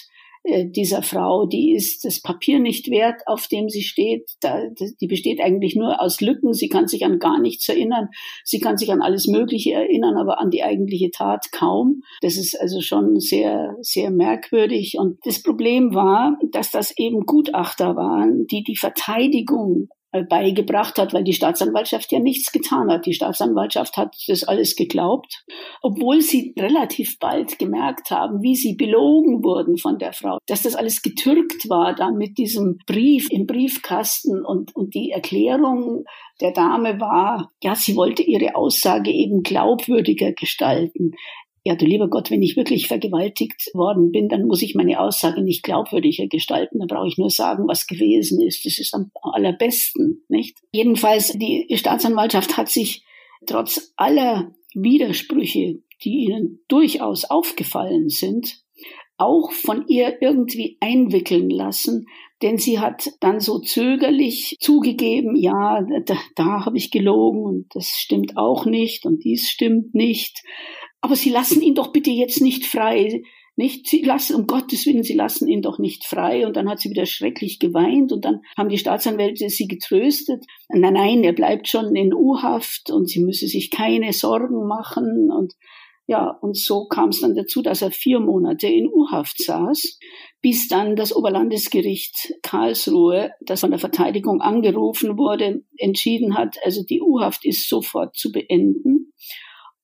dieser 0.46 1.04
Frau, 1.04 1.46
die 1.46 1.74
ist 1.74 2.06
das 2.06 2.22
Papier 2.22 2.60
nicht 2.60 2.90
wert, 2.90 3.22
auf 3.28 3.48
dem 3.48 3.70
sie 3.70 3.84
steht. 3.84 4.30
Da, 4.42 4.62
die 5.00 5.08
besteht 5.08 5.42
eigentlich 5.42 5.76
nur 5.76 6.02
aus 6.02 6.22
Lücken. 6.22 6.54
Sie 6.54 6.70
kann 6.70 6.88
sich 6.88 7.06
an 7.06 7.20
gar 7.20 7.40
nichts 7.40 7.68
erinnern. 7.70 8.10
Sie 8.44 8.60
kann 8.60 8.78
sich 8.78 8.92
an 8.92 9.02
alles 9.02 9.28
Mögliche 9.28 9.74
erinnern, 9.74 10.18
aber 10.18 10.40
an 10.40 10.50
die 10.50 10.64
eigentliche 10.64 11.12
Tat 11.12 11.52
kaum. 11.52 12.02
Das 12.22 12.38
ist 12.38 12.60
also 12.60 12.82
schon 12.82 13.20
sehr, 13.20 13.76
sehr 13.82 14.12
merkwürdig. 14.12 14.96
Und 14.98 15.20
das 15.24 15.44
Problem 15.44 15.94
war, 15.94 16.38
dass 16.52 16.72
das 16.72 16.98
eben 16.98 17.26
Gutachter 17.26 17.96
waren, 17.96 18.48
die 18.48 18.64
die 18.64 18.78
Verteidigung 18.78 19.90
äh, 19.90 19.99
beigebracht 20.12 20.98
hat, 20.98 21.14
weil 21.14 21.24
die 21.24 21.34
Staatsanwaltschaft 21.34 22.12
ja 22.12 22.20
nichts 22.20 22.52
getan 22.52 22.92
hat. 22.92 23.06
Die 23.06 23.14
Staatsanwaltschaft 23.14 23.96
hat 23.98 24.16
das 24.28 24.44
alles 24.44 24.76
geglaubt, 24.76 25.46
obwohl 25.82 26.22
sie 26.22 26.54
relativ 26.58 27.20
bald 27.20 27.60
gemerkt 27.60 28.10
haben, 28.10 28.42
wie 28.42 28.56
sie 28.56 28.76
belogen 28.76 29.44
wurden 29.44 29.78
von 29.78 30.00
der 30.00 30.14
Frau, 30.14 30.40
dass 30.48 30.64
das 30.64 30.76
alles 30.76 31.02
getürkt 31.02 31.70
war 31.70 31.94
dann 31.94 32.16
mit 32.16 32.38
diesem 32.38 32.80
Brief 32.88 33.30
im 33.32 33.46
Briefkasten 33.46 34.44
und, 34.44 34.76
und 34.76 34.96
die 34.96 35.12
Erklärung 35.12 36.06
der 36.42 36.52
Dame 36.52 37.00
war, 37.00 37.52
ja, 37.62 37.76
sie 37.76 37.96
wollte 37.96 38.24
ihre 38.24 38.56
Aussage 38.56 39.12
eben 39.12 39.44
glaubwürdiger 39.44 40.32
gestalten 40.32 41.12
ja, 41.64 41.76
du 41.76 41.86
lieber 41.86 42.10
Gott, 42.10 42.32
wenn 42.32 42.42
ich 42.42 42.56
wirklich 42.56 42.88
vergewaltigt 42.88 43.70
worden 43.74 44.12
bin, 44.12 44.30
dann 44.30 44.46
muss 44.46 44.62
ich 44.62 44.76
meine 44.76 45.00
Aussage 45.00 45.42
nicht 45.42 45.64
glaubwürdiger 45.64 46.28
gestalten. 46.28 46.80
Dann 46.80 46.88
brauche 46.88 47.08
ich 47.08 47.18
nur 47.18 47.30
sagen, 47.30 47.68
was 47.68 47.88
gewesen 47.88 48.42
ist. 48.42 48.66
Das 48.66 48.80
ist 48.80 48.94
am 48.94 49.12
allerbesten, 49.22 50.24
nicht? 50.30 50.58
Jedenfalls, 50.72 51.34
die 51.34 51.68
Staatsanwaltschaft 51.76 52.58
hat 52.58 52.70
sich 52.70 53.04
trotz 53.46 53.94
aller 53.98 54.54
Widersprüche, 54.74 55.82
die 56.04 56.26
ihnen 56.26 56.60
durchaus 56.68 57.26
aufgefallen 57.26 58.10
sind, 58.10 58.62
auch 59.18 59.52
von 59.52 59.86
ihr 59.88 60.22
irgendwie 60.22 60.78
einwickeln 60.80 61.50
lassen, 61.50 62.06
denn 62.42 62.58
sie 62.58 62.80
hat 62.80 63.10
dann 63.20 63.42
so 63.42 63.60
zögerlich 63.60 64.56
zugegeben, 64.62 65.36
ja, 65.36 65.86
da, 66.06 66.18
da 66.36 66.66
habe 66.66 66.78
ich 66.78 66.90
gelogen 66.90 67.44
und 67.44 67.76
das 67.76 67.88
stimmt 67.88 68.38
auch 68.38 68.66
nicht 68.66 69.06
und 69.06 69.26
dies 69.26 69.50
stimmt 69.50 69.94
nicht 69.94 70.42
aber 71.02 71.16
Sie 71.16 71.30
lassen 71.30 71.62
ihn 71.62 71.76
doch 71.76 71.92
bitte 71.92 72.12
jetzt 72.12 72.42
nicht 72.42 72.66
frei. 72.66 73.24
Nicht, 73.56 73.88
sie 73.88 74.02
lassen, 74.02 74.36
um 74.36 74.48
Gottes 74.48 74.86
Willen, 74.86 75.04
sie 75.04 75.16
lassen 75.16 75.50
ihn 75.50 75.62
doch 75.62 75.80
nicht 75.80 76.06
frei. 76.06 76.48
Und 76.48 76.56
dann 76.56 76.70
hat 76.70 76.80
sie 76.80 76.90
wieder 76.92 77.06
schrecklich 77.06 77.60
geweint 77.60 78.14
und 78.14 78.24
dann 78.24 78.40
haben 78.56 78.70
die 78.70 78.78
Staatsanwälte 78.78 79.50
sie 79.50 79.68
getröstet. 79.68 80.46
Nein, 80.70 80.94
nein, 80.94 81.24
er 81.26 81.34
bleibt 81.34 81.68
schon 81.68 81.94
in 81.94 82.14
U-Haft 82.14 82.90
und 82.90 83.10
sie 83.10 83.22
müsse 83.22 83.48
sich 83.48 83.70
keine 83.70 84.14
Sorgen 84.14 84.66
machen. 84.66 85.30
Und 85.30 85.56
ja, 86.08 86.30
und 86.42 86.58
so 86.58 86.88
kam 86.88 87.10
es 87.10 87.20
dann 87.20 87.36
dazu, 87.36 87.62
dass 87.62 87.82
er 87.82 87.92
vier 87.92 88.20
Monate 88.20 88.68
in 88.68 88.88
U-Haft 88.88 89.44
saß, 89.44 90.00
bis 90.42 90.68
dann 90.68 90.96
das 90.96 91.16
Oberlandesgericht 91.16 92.34
Karlsruhe, 92.42 93.32
das 93.42 93.60
von 93.60 93.70
der 93.70 93.80
Verteidigung 93.80 94.42
angerufen 94.42 95.18
wurde, 95.18 95.64
entschieden 95.78 96.36
hat, 96.36 96.56
also 96.64 96.84
die 96.84 97.02
U-Haft 97.02 97.46
ist 97.46 97.70
sofort 97.70 98.16
zu 98.16 98.32
beenden. 98.32 98.99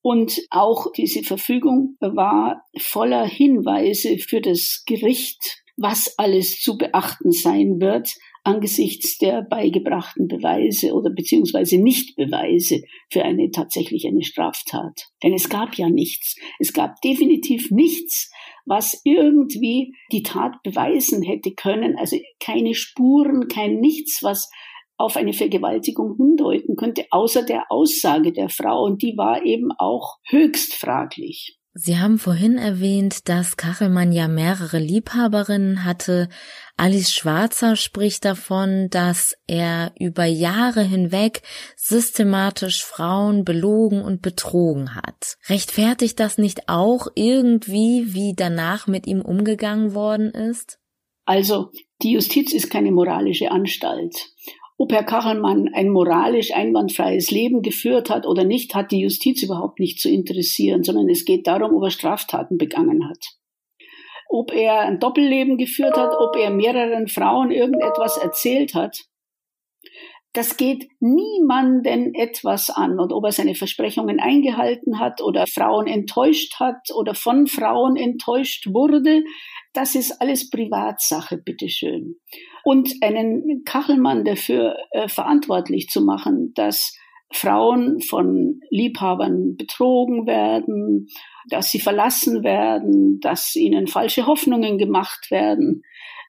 Und 0.06 0.40
auch 0.52 0.92
diese 0.96 1.24
Verfügung 1.24 1.98
war 2.00 2.62
voller 2.78 3.26
Hinweise 3.26 4.20
für 4.20 4.40
das 4.40 4.84
Gericht, 4.86 5.64
was 5.78 6.14
alles 6.20 6.60
zu 6.60 6.78
beachten 6.78 7.32
sein 7.32 7.82
wird 7.82 8.12
angesichts 8.46 9.18
der 9.18 9.42
beigebrachten 9.42 10.28
Beweise 10.28 10.94
oder 10.94 11.10
beziehungsweise 11.10 11.82
Nichtbeweise 11.82 12.84
für 13.10 13.24
eine 13.24 13.50
tatsächlich 13.50 14.06
eine 14.06 14.24
Straftat. 14.24 15.08
Denn 15.24 15.34
es 15.34 15.50
gab 15.50 15.76
ja 15.76 15.90
nichts. 15.90 16.36
Es 16.60 16.72
gab 16.72 17.02
definitiv 17.02 17.72
nichts, 17.72 18.32
was 18.66 19.02
irgendwie 19.04 19.96
die 20.12 20.22
Tat 20.22 20.62
beweisen 20.64 21.24
hätte 21.24 21.54
können. 21.56 21.98
Also 21.98 22.18
keine 22.40 22.76
Spuren, 22.76 23.48
kein 23.48 23.80
nichts, 23.80 24.22
was 24.22 24.50
auf 24.98 25.18
eine 25.18 25.34
Vergewaltigung 25.34 26.16
hindeuten 26.16 26.76
könnte, 26.76 27.06
außer 27.12 27.44
der 27.44 27.72
Aussage 27.72 28.32
der 28.32 28.50
Frau. 28.50 28.84
Und 28.84 29.02
die 29.02 29.18
war 29.18 29.44
eben 29.46 29.72
auch 29.78 30.18
höchst 30.28 30.74
fraglich. 30.74 31.60
Sie 31.78 32.00
haben 32.00 32.20
vorhin 32.20 32.58
erwähnt, 32.58 33.28
dass 33.28 33.58
Kachelmann 33.58 34.14
ja 34.14 34.30
mehrere 34.30 34.80
Liebhaberinnen 34.80 35.84
hatte. 35.84 36.30
Alice 36.78 37.12
Schwarzer 37.12 37.76
spricht 37.76 38.24
davon, 38.24 38.88
dass 38.90 39.36
er 39.46 39.92
über 40.00 40.24
Jahre 40.24 40.84
hinweg 40.84 41.42
systematisch 41.76 42.86
Frauen 42.86 43.44
belogen 43.44 44.02
und 44.02 44.22
betrogen 44.22 44.96
hat. 44.96 45.36
Rechtfertigt 45.50 46.18
das 46.22 46.38
nicht 46.38 46.70
auch 46.70 47.08
irgendwie, 47.14 48.14
wie 48.14 48.34
danach 48.34 48.88
mit 48.88 49.06
ihm 49.06 49.20
umgegangen 49.20 49.94
worden 49.94 50.32
ist? 50.32 50.80
Also, 51.26 51.72
die 52.02 52.12
Justiz 52.14 52.54
ist 52.54 52.70
keine 52.70 52.92
moralische 52.92 53.52
Anstalt. 53.52 54.16
Ob 54.78 54.92
Herr 54.92 55.04
Kachelmann 55.04 55.70
ein 55.74 55.90
moralisch 55.90 56.54
einwandfreies 56.54 57.32
Leben 57.32 57.62
geführt 57.62 58.10
hat 58.10 58.26
oder 58.26 58.44
nicht, 58.44 58.76
hat 58.76 58.92
die 58.92 59.00
Justiz 59.00 59.42
überhaupt 59.42 59.80
nicht 59.80 60.00
zu 60.00 60.10
interessieren, 60.10 60.84
sondern 60.84 61.10
es 61.10 61.24
geht 61.24 61.48
darum, 61.48 61.76
ob 61.76 61.84
er 61.84 61.92
Straftaten 61.92 62.58
begangen 62.58 63.08
hat. 63.08 63.26
Ob 64.28 64.52
er 64.52 64.82
ein 64.82 65.00
Doppelleben 65.00 65.58
geführt 65.58 65.96
hat, 65.96 66.14
ob 66.20 66.36
er 66.36 66.50
mehreren 66.50 67.08
Frauen 67.08 67.52
irgendetwas 67.52 68.18
erzählt 68.18 68.74
hat, 68.74 69.06
das 70.36 70.58
geht 70.58 70.90
niemanden 71.00 72.14
etwas 72.14 72.70
an. 72.70 73.00
Und 73.00 73.14
ob 73.14 73.24
er 73.24 73.32
seine 73.32 73.56
Versprechungen 73.56 74.20
eingehalten 74.20 75.00
hat 75.00 75.22
oder 75.22 75.48
Frauen 75.48 75.88
enttäuscht 75.88 76.60
hat 76.60 76.90
oder 76.94 77.16
von 77.16 77.48
Frauen 77.48 77.96
enttäuscht 77.96 78.68
wurde, 78.68 79.24
das 79.76 79.96
ist 79.96 80.22
alles 80.22 80.50
Privatsache, 80.50 81.38
bitteschön. 81.38 82.16
Und 82.64 82.94
einen 83.02 83.64
Kachelmann 83.66 84.24
dafür 84.26 84.76
äh, 84.92 85.08
verantwortlich 85.08 85.90
zu 85.90 86.02
machen, 86.02 86.54
dass 86.56 86.98
Frauen 87.34 88.02
von 88.02 88.62
Liebhabern 88.70 89.58
betrogen 89.58 90.26
werden, 90.26 91.08
dass 91.50 91.70
sie 91.70 91.80
verlassen 91.80 92.44
werden, 92.44 93.20
dass 93.20 93.56
ihnen 93.56 93.88
falsche 93.88 94.26
Hoffnungen 94.26 94.78
gemacht 94.78 95.30
werden, 95.30 95.84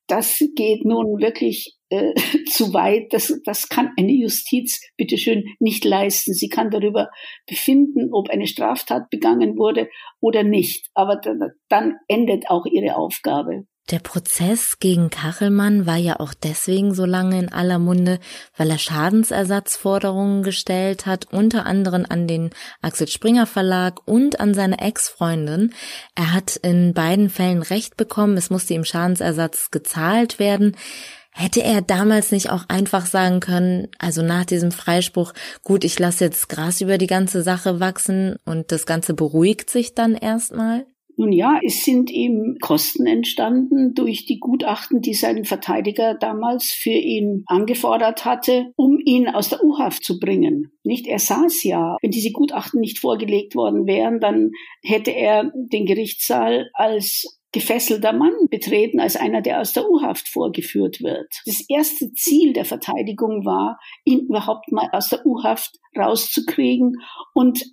das 0.07 0.43
geht 0.55 0.85
nun 0.85 1.21
wirklich 1.21 1.77
äh, 1.89 2.15
zu 2.49 2.73
weit. 2.73 3.13
Das, 3.13 3.33
das 3.45 3.69
kann 3.69 3.93
eine 3.97 4.13
Justiz 4.13 4.81
bitteschön 4.97 5.45
nicht 5.59 5.85
leisten. 5.85 6.33
Sie 6.33 6.49
kann 6.49 6.71
darüber 6.71 7.11
befinden, 7.47 8.13
ob 8.13 8.31
eine 8.31 8.47
Straftat 8.47 9.11
begangen 9.11 9.57
wurde 9.57 9.89
oder 10.21 10.43
nicht. 10.43 10.89
Aber 10.95 11.21
dann 11.69 11.95
endet 12.09 12.51
auch 12.51 12.67
ihre 12.67 12.97
Aufgabe. 12.97 13.67
Der 13.91 14.01
Prozess 14.01 14.81
gegen 14.81 15.11
Kachelmann 15.11 15.87
war 15.87 15.97
ja 15.97 16.19
auch 16.19 16.35
deswegen 16.35 16.93
so 16.93 17.05
lange 17.05 17.39
in 17.39 17.53
aller 17.53 17.79
Munde, 17.79 18.19
weil 18.57 18.69
er 18.69 18.79
Schadensersatzforderungen 18.79 20.43
gestellt 20.43 21.07
hat, 21.07 21.29
unter 21.31 21.67
anderem 21.67 22.05
an 22.09 22.27
den 22.27 22.51
Axel 22.83 23.07
Springer 23.07 23.47
Verlag 23.47 24.01
und 24.05 24.41
an 24.41 24.55
seine 24.55 24.81
Ex-Freundin. 24.81 25.73
Er 26.17 26.33
hat 26.33 26.57
in 26.57 26.95
beiden 26.95 27.31
Fällen 27.31 27.63
Recht 27.63 27.97
bekommen, 27.97 28.37
es 28.37 28.51
musste 28.51 28.75
ihm 28.75 28.85
Schadensersatz 28.85 29.71
gezahlt 29.71 30.41
werden. 30.41 30.77
Hätte 31.31 31.63
er 31.63 31.81
damals 31.81 32.33
nicht 32.33 32.51
auch 32.51 32.65
einfach 32.67 33.07
sagen 33.07 33.39
können, 33.39 33.87
also 33.99 34.23
nach 34.23 34.47
diesem 34.47 34.73
Freispruch, 34.73 35.33
gut, 35.63 35.85
ich 35.85 35.97
lasse 36.01 36.25
jetzt 36.25 36.49
Gras 36.49 36.81
über 36.81 36.99
die 36.99 37.07
ganze 37.07 37.43
Sache 37.43 37.79
wachsen 37.79 38.35
und 38.45 38.73
das 38.73 38.85
Ganze 38.85 39.15
beruhigt 39.15 39.71
sich 39.71 39.95
dann 39.95 40.17
erstmal? 40.17 40.87
Nun 41.17 41.33
ja, 41.33 41.59
es 41.65 41.85
sind 41.85 42.11
ihm 42.11 42.57
Kosten 42.61 43.07
entstanden 43.07 43.95
durch 43.95 44.27
die 44.27 44.39
Gutachten, 44.39 45.01
die 45.01 45.15
sein 45.15 45.45
Verteidiger 45.45 46.15
damals 46.15 46.71
für 46.71 46.91
ihn 46.91 47.43
angefordert 47.47 48.25
hatte, 48.25 48.73
um 48.77 48.99
ihn 49.05 49.29
aus 49.29 49.49
der 49.49 49.65
U-Haft 49.65 50.05
zu 50.05 50.19
bringen. 50.19 50.73
Nicht, 50.85 51.07
er 51.07 51.19
saß 51.19 51.65
ja. 51.65 51.97
Wenn 52.03 52.11
diese 52.11 52.33
Gutachten 52.33 52.81
nicht 52.81 52.99
vorgelegt 52.99 53.55
worden 53.55 53.87
wären, 53.87 54.21
dann 54.21 54.51
hätte 54.83 55.11
er 55.11 55.51
den 55.55 55.87
Gerichtssaal 55.87 56.71
als 56.75 57.41
gefesselter 57.57 58.13
Mann 58.13 58.35
betreten, 58.51 59.01
als 59.01 59.17
einer, 59.17 59.41
der 59.41 59.63
aus 59.63 59.73
der 59.73 59.89
U-Haft 59.89 60.29
vorgeführt 60.29 61.01
wird. 61.01 61.33
Das 61.47 61.65
erste 61.69 62.13
Ziel 62.13 62.53
der 62.53 62.67
Verteidigung 62.67 63.47
war, 63.47 63.79
ihn 64.05 64.27
überhaupt 64.27 64.71
mal 64.73 64.91
aus 64.93 65.09
der 65.09 65.25
U-Haft 65.25 65.79
rauszukriegen 65.97 66.97
und 67.33 67.65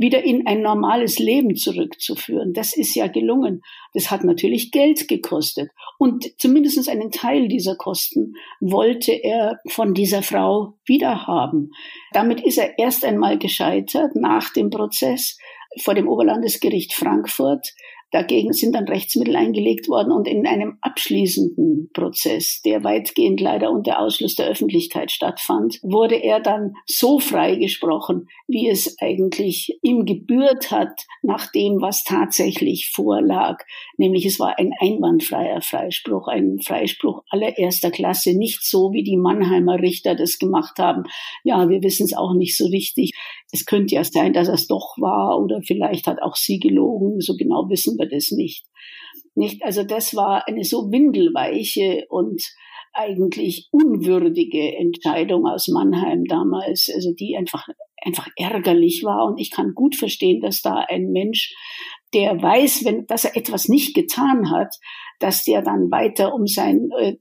wieder 0.00 0.24
in 0.24 0.46
ein 0.46 0.62
normales 0.62 1.18
Leben 1.18 1.56
zurückzuführen. 1.56 2.54
Das 2.54 2.74
ist 2.74 2.94
ja 2.94 3.06
gelungen. 3.06 3.60
Das 3.92 4.10
hat 4.10 4.24
natürlich 4.24 4.70
Geld 4.70 5.08
gekostet. 5.08 5.68
Und 5.98 6.40
zumindest 6.40 6.88
einen 6.88 7.10
Teil 7.10 7.48
dieser 7.48 7.76
Kosten 7.76 8.32
wollte 8.60 9.12
er 9.12 9.60
von 9.68 9.92
dieser 9.92 10.22
Frau 10.22 10.78
wiederhaben. 10.86 11.72
Damit 12.12 12.40
ist 12.40 12.56
er 12.56 12.78
erst 12.78 13.04
einmal 13.04 13.36
gescheitert 13.38 14.16
nach 14.16 14.50
dem 14.54 14.70
Prozess 14.70 15.36
vor 15.82 15.92
dem 15.94 16.08
Oberlandesgericht 16.08 16.94
Frankfurt. 16.94 17.74
Dagegen 18.12 18.52
sind 18.52 18.74
dann 18.74 18.88
Rechtsmittel 18.88 19.36
eingelegt 19.36 19.88
worden 19.88 20.12
und 20.12 20.26
in 20.26 20.46
einem 20.46 20.78
abschließenden 20.80 21.90
Prozess, 21.92 22.60
der 22.64 22.82
weitgehend 22.82 23.40
leider 23.40 23.70
unter 23.70 24.00
Ausschluss 24.00 24.34
der 24.34 24.48
Öffentlichkeit 24.48 25.12
stattfand, 25.12 25.78
wurde 25.82 26.16
er 26.16 26.40
dann 26.40 26.74
so 26.86 27.20
freigesprochen, 27.20 28.28
wie 28.48 28.68
es 28.68 28.96
eigentlich 29.00 29.78
ihm 29.82 30.04
gebührt 30.04 30.70
hat, 30.72 31.06
nach 31.22 31.50
dem, 31.52 31.80
was 31.80 32.02
tatsächlich 32.02 32.90
vorlag. 32.90 33.62
Nämlich 33.96 34.26
es 34.26 34.40
war 34.40 34.58
ein 34.58 34.72
einwandfreier 34.80 35.60
Freispruch, 35.60 36.26
ein 36.26 36.58
Freispruch 36.60 37.22
allererster 37.30 37.90
Klasse, 37.90 38.36
nicht 38.36 38.64
so, 38.64 38.92
wie 38.92 39.04
die 39.04 39.16
Mannheimer 39.16 39.80
Richter 39.80 40.16
das 40.16 40.38
gemacht 40.38 40.78
haben. 40.78 41.04
Ja, 41.44 41.68
wir 41.68 41.82
wissen 41.82 42.04
es 42.04 42.16
auch 42.16 42.34
nicht 42.34 42.56
so 42.56 42.66
richtig. 42.66 43.12
Es 43.52 43.66
könnte 43.66 43.94
ja 43.94 44.04
sein, 44.04 44.32
dass 44.32 44.48
es 44.48 44.66
doch 44.66 44.96
war 44.98 45.40
oder 45.40 45.60
vielleicht 45.62 46.06
hat 46.06 46.22
auch 46.22 46.36
sie 46.36 46.58
gelogen. 46.58 47.20
So 47.20 47.34
genau 47.36 47.68
wissen 47.68 47.98
wir 47.98 48.08
das 48.08 48.30
nicht. 48.30 48.66
Nicht, 49.34 49.62
also 49.62 49.82
das 49.84 50.14
war 50.14 50.46
eine 50.46 50.64
so 50.64 50.90
windelweiche 50.90 52.06
und 52.08 52.42
eigentlich 52.92 53.68
unwürdige 53.70 54.76
Entscheidung 54.76 55.46
aus 55.46 55.68
Mannheim 55.68 56.24
damals, 56.24 56.90
also 56.92 57.12
die 57.12 57.36
einfach, 57.36 57.68
einfach 58.04 58.28
ärgerlich 58.36 59.02
war. 59.04 59.26
Und 59.26 59.40
ich 59.40 59.50
kann 59.50 59.74
gut 59.74 59.94
verstehen, 59.94 60.40
dass 60.40 60.62
da 60.62 60.84
ein 60.88 61.10
Mensch, 61.12 61.54
der 62.12 62.42
weiß, 62.42 62.84
wenn, 62.84 63.06
dass 63.06 63.24
er 63.24 63.36
etwas 63.36 63.68
nicht 63.68 63.94
getan 63.94 64.50
hat, 64.50 64.74
dass 65.20 65.44
der 65.44 65.62
dann 65.62 65.90
weiter 65.90 66.34
um 66.34 66.46
sein, 66.46 66.88
äh, 66.98 67.14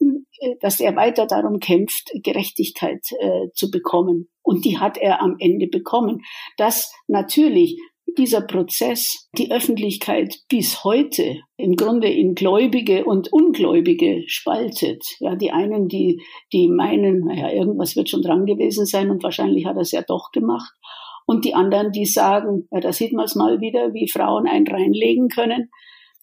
dass 0.62 0.80
er 0.80 0.96
weiter 0.96 1.26
darum 1.26 1.60
kämpft, 1.60 2.12
Gerechtigkeit 2.24 3.06
äh, 3.20 3.50
zu 3.54 3.70
bekommen. 3.72 4.30
Und 4.42 4.66
die 4.66 4.80
hat 4.80 4.98
er 4.98 5.22
am 5.22 5.36
Ende 5.40 5.68
bekommen. 5.68 6.22
Dass 6.58 6.92
natürlich 7.08 7.78
dieser 8.18 8.42
Prozess 8.42 9.30
die 9.38 9.52
Öffentlichkeit 9.52 10.36
bis 10.50 10.84
heute 10.84 11.38
im 11.58 11.76
Grunde 11.76 12.10
in 12.10 12.36
Gläubige 12.36 13.06
und 13.06 13.32
Ungläubige 13.32 14.24
spaltet. 14.28 15.04
Ja, 15.20 15.36
die 15.36 15.52
einen, 15.52 15.88
die, 15.88 16.22
die 16.52 16.68
meinen, 16.68 17.26
naja, 17.26 17.52
irgendwas 17.52 17.96
wird 17.96 18.10
schon 18.10 18.22
dran 18.22 18.46
gewesen 18.46 18.86
sein 18.86 19.10
und 19.10 19.24
wahrscheinlich 19.24 19.66
hat 19.66 19.76
er 19.76 19.82
es 19.82 19.92
ja 19.92 20.02
doch 20.02 20.32
gemacht. 20.32 20.74
Und 21.26 21.46
die 21.46 21.54
anderen, 21.54 21.92
die 21.92 22.06
sagen, 22.06 22.68
ja, 22.72 22.80
da 22.80 22.92
sieht 22.92 23.14
man 23.14 23.26
es 23.26 23.36
mal 23.36 23.62
wieder, 23.62 23.94
wie 23.94 24.10
Frauen 24.10 24.48
einen 24.48 24.68
reinlegen 24.68 25.30
können. 25.30 25.70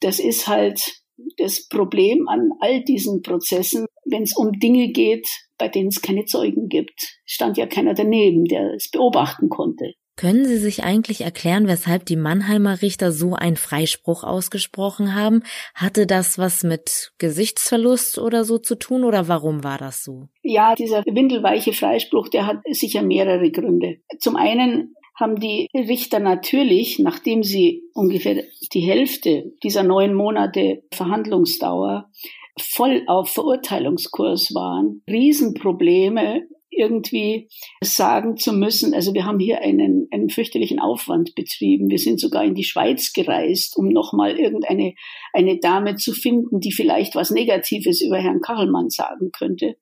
Das 0.00 0.18
ist 0.18 0.48
halt 0.48 1.02
das 1.38 1.68
Problem 1.68 2.28
an 2.28 2.50
all 2.60 2.82
diesen 2.82 3.22
Prozessen, 3.22 3.85
wenn 4.06 4.22
es 4.22 4.36
um 4.36 4.52
Dinge 4.52 4.88
geht, 4.88 5.28
bei 5.58 5.68
denen 5.68 5.88
es 5.88 6.02
keine 6.02 6.24
Zeugen 6.24 6.68
gibt. 6.68 7.18
Stand 7.24 7.56
ja 7.56 7.66
keiner 7.66 7.94
daneben, 7.94 8.44
der 8.44 8.74
es 8.74 8.90
beobachten 8.90 9.48
konnte. 9.48 9.94
Können 10.16 10.46
Sie 10.46 10.56
sich 10.56 10.82
eigentlich 10.82 11.20
erklären, 11.20 11.68
weshalb 11.68 12.06
die 12.06 12.16
Mannheimer 12.16 12.80
Richter 12.80 13.12
so 13.12 13.34
einen 13.34 13.56
Freispruch 13.56 14.24
ausgesprochen 14.24 15.14
haben? 15.14 15.42
Hatte 15.74 16.06
das 16.06 16.38
was 16.38 16.62
mit 16.62 17.12
Gesichtsverlust 17.18 18.18
oder 18.18 18.44
so 18.44 18.56
zu 18.56 18.76
tun 18.76 19.04
oder 19.04 19.28
warum 19.28 19.62
war 19.62 19.76
das 19.76 20.02
so? 20.02 20.28
Ja, 20.42 20.74
dieser 20.74 21.04
windelweiche 21.04 21.74
Freispruch, 21.74 22.28
der 22.28 22.46
hat 22.46 22.60
sicher 22.70 23.02
mehrere 23.02 23.50
Gründe. 23.50 23.98
Zum 24.18 24.36
einen 24.36 24.94
haben 25.16 25.38
die 25.38 25.68
Richter 25.74 26.18
natürlich, 26.18 26.98
nachdem 26.98 27.42
sie 27.42 27.82
ungefähr 27.92 28.42
die 28.72 28.80
Hälfte 28.80 29.52
dieser 29.62 29.82
neun 29.82 30.14
Monate 30.14 30.82
Verhandlungsdauer 30.92 32.10
voll 32.58 33.02
auf 33.06 33.30
Verurteilungskurs 33.30 34.54
waren, 34.54 35.02
Riesenprobleme 35.08 36.46
irgendwie 36.76 37.48
sagen 37.82 38.36
zu 38.36 38.52
müssen, 38.52 38.94
also 38.94 39.14
wir 39.14 39.24
haben 39.24 39.38
hier 39.38 39.60
einen, 39.60 40.08
einen 40.10 40.28
fürchterlichen 40.28 40.78
Aufwand 40.78 41.34
betrieben. 41.34 41.90
Wir 41.90 41.98
sind 41.98 42.20
sogar 42.20 42.44
in 42.44 42.54
die 42.54 42.64
Schweiz 42.64 43.12
gereist, 43.12 43.76
um 43.76 43.88
nochmal 43.88 44.38
irgendeine 44.38 44.94
eine 45.32 45.58
Dame 45.58 45.96
zu 45.96 46.12
finden, 46.12 46.60
die 46.60 46.72
vielleicht 46.72 47.14
was 47.14 47.30
Negatives 47.30 48.02
über 48.02 48.18
Herrn 48.18 48.40
Kachelmann 48.40 48.90
sagen 48.90 49.30
könnte. 49.32 49.76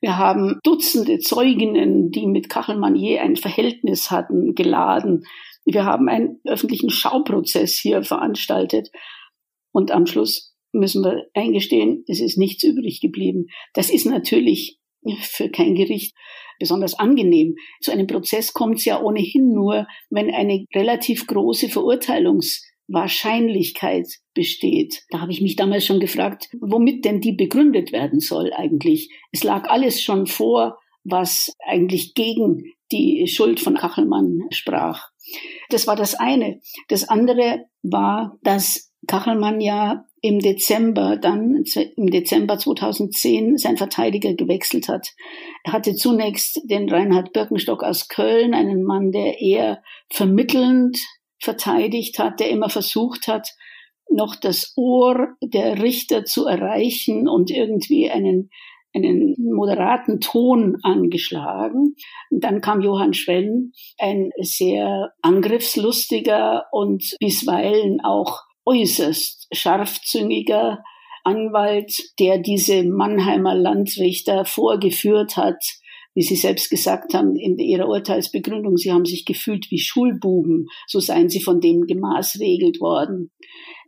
Wir 0.00 0.18
haben 0.18 0.60
Dutzende 0.62 1.18
Zeuginnen, 1.18 2.10
die 2.10 2.26
mit 2.26 2.50
Kachelmann 2.50 2.94
je 2.94 3.18
ein 3.18 3.36
Verhältnis 3.36 4.10
hatten, 4.10 4.54
geladen. 4.54 5.24
Wir 5.64 5.84
haben 5.84 6.08
einen 6.08 6.40
öffentlichen 6.44 6.90
Schauprozess 6.90 7.78
hier 7.78 8.02
veranstaltet. 8.02 8.90
Und 9.72 9.90
am 9.90 10.06
Schluss 10.06 10.47
müssen 10.78 11.04
wir 11.04 11.26
eingestehen, 11.34 12.04
es 12.08 12.20
ist 12.20 12.38
nichts 12.38 12.64
übrig 12.64 13.00
geblieben. 13.00 13.46
Das 13.74 13.90
ist 13.90 14.06
natürlich 14.06 14.78
für 15.20 15.50
kein 15.50 15.74
Gericht 15.74 16.14
besonders 16.58 16.98
angenehm. 16.98 17.54
Zu 17.80 17.92
einem 17.92 18.06
Prozess 18.06 18.52
kommt 18.52 18.78
es 18.78 18.84
ja 18.84 19.00
ohnehin 19.00 19.52
nur, 19.52 19.86
wenn 20.10 20.30
eine 20.30 20.66
relativ 20.74 21.26
große 21.26 21.68
Verurteilungswahrscheinlichkeit 21.68 24.06
besteht. 24.34 25.04
Da 25.10 25.20
habe 25.20 25.32
ich 25.32 25.40
mich 25.40 25.56
damals 25.56 25.86
schon 25.86 26.00
gefragt, 26.00 26.50
womit 26.60 27.04
denn 27.04 27.20
die 27.20 27.32
begründet 27.32 27.92
werden 27.92 28.20
soll 28.20 28.52
eigentlich. 28.52 29.10
Es 29.32 29.44
lag 29.44 29.68
alles 29.68 30.02
schon 30.02 30.26
vor, 30.26 30.78
was 31.04 31.54
eigentlich 31.64 32.14
gegen 32.14 32.64
die 32.90 33.26
Schuld 33.28 33.60
von 33.60 33.76
Kachelmann 33.76 34.40
sprach. 34.50 35.08
Das 35.70 35.86
war 35.86 35.96
das 35.96 36.14
eine. 36.14 36.60
Das 36.88 37.08
andere 37.08 37.66
war, 37.82 38.38
dass 38.42 38.92
Kachelmann 39.06 39.60
ja 39.60 40.04
im 40.20 40.40
Dezember 40.40 41.16
dann, 41.16 41.64
im 41.96 42.10
Dezember 42.10 42.58
2010, 42.58 43.56
sein 43.56 43.76
Verteidiger 43.76 44.34
gewechselt 44.34 44.88
hat. 44.88 45.14
Er 45.64 45.72
hatte 45.72 45.94
zunächst 45.94 46.60
den 46.64 46.88
Reinhard 46.88 47.32
Birkenstock 47.32 47.82
aus 47.82 48.08
Köln, 48.08 48.54
einen 48.54 48.82
Mann, 48.84 49.12
der 49.12 49.40
eher 49.40 49.82
vermittelnd 50.10 50.98
verteidigt 51.40 52.18
hat, 52.18 52.40
der 52.40 52.50
immer 52.50 52.68
versucht 52.68 53.28
hat, 53.28 53.48
noch 54.10 54.34
das 54.34 54.72
Ohr 54.76 55.28
der 55.42 55.82
Richter 55.82 56.24
zu 56.24 56.46
erreichen 56.46 57.28
und 57.28 57.50
irgendwie 57.50 58.10
einen, 58.10 58.50
einen 58.94 59.36
moderaten 59.38 60.20
Ton 60.20 60.78
angeschlagen. 60.82 61.94
Dann 62.30 62.60
kam 62.60 62.80
Johann 62.80 63.12
Schwellen, 63.12 63.72
ein 63.98 64.30
sehr 64.40 65.12
angriffslustiger 65.22 66.64
und 66.72 67.16
bisweilen 67.20 68.00
auch 68.00 68.47
äußerst 68.68 69.48
scharfzüngiger 69.52 70.84
Anwalt, 71.24 71.94
der 72.18 72.38
diese 72.38 72.84
Mannheimer 72.84 73.54
Landrichter 73.54 74.44
vorgeführt 74.44 75.36
hat, 75.36 75.62
wie 76.14 76.22
Sie 76.22 76.36
selbst 76.36 76.68
gesagt 76.70 77.14
haben 77.14 77.36
in 77.36 77.58
Ihrer 77.58 77.88
Urteilsbegründung, 77.88 78.76
Sie 78.76 78.92
haben 78.92 79.04
sich 79.04 79.24
gefühlt 79.24 79.70
wie 79.70 79.78
Schulbuben, 79.78 80.66
so 80.86 81.00
seien 81.00 81.28
Sie 81.28 81.40
von 81.40 81.60
dem 81.60 81.86
gemaßregelt 81.86 82.80
worden. 82.80 83.30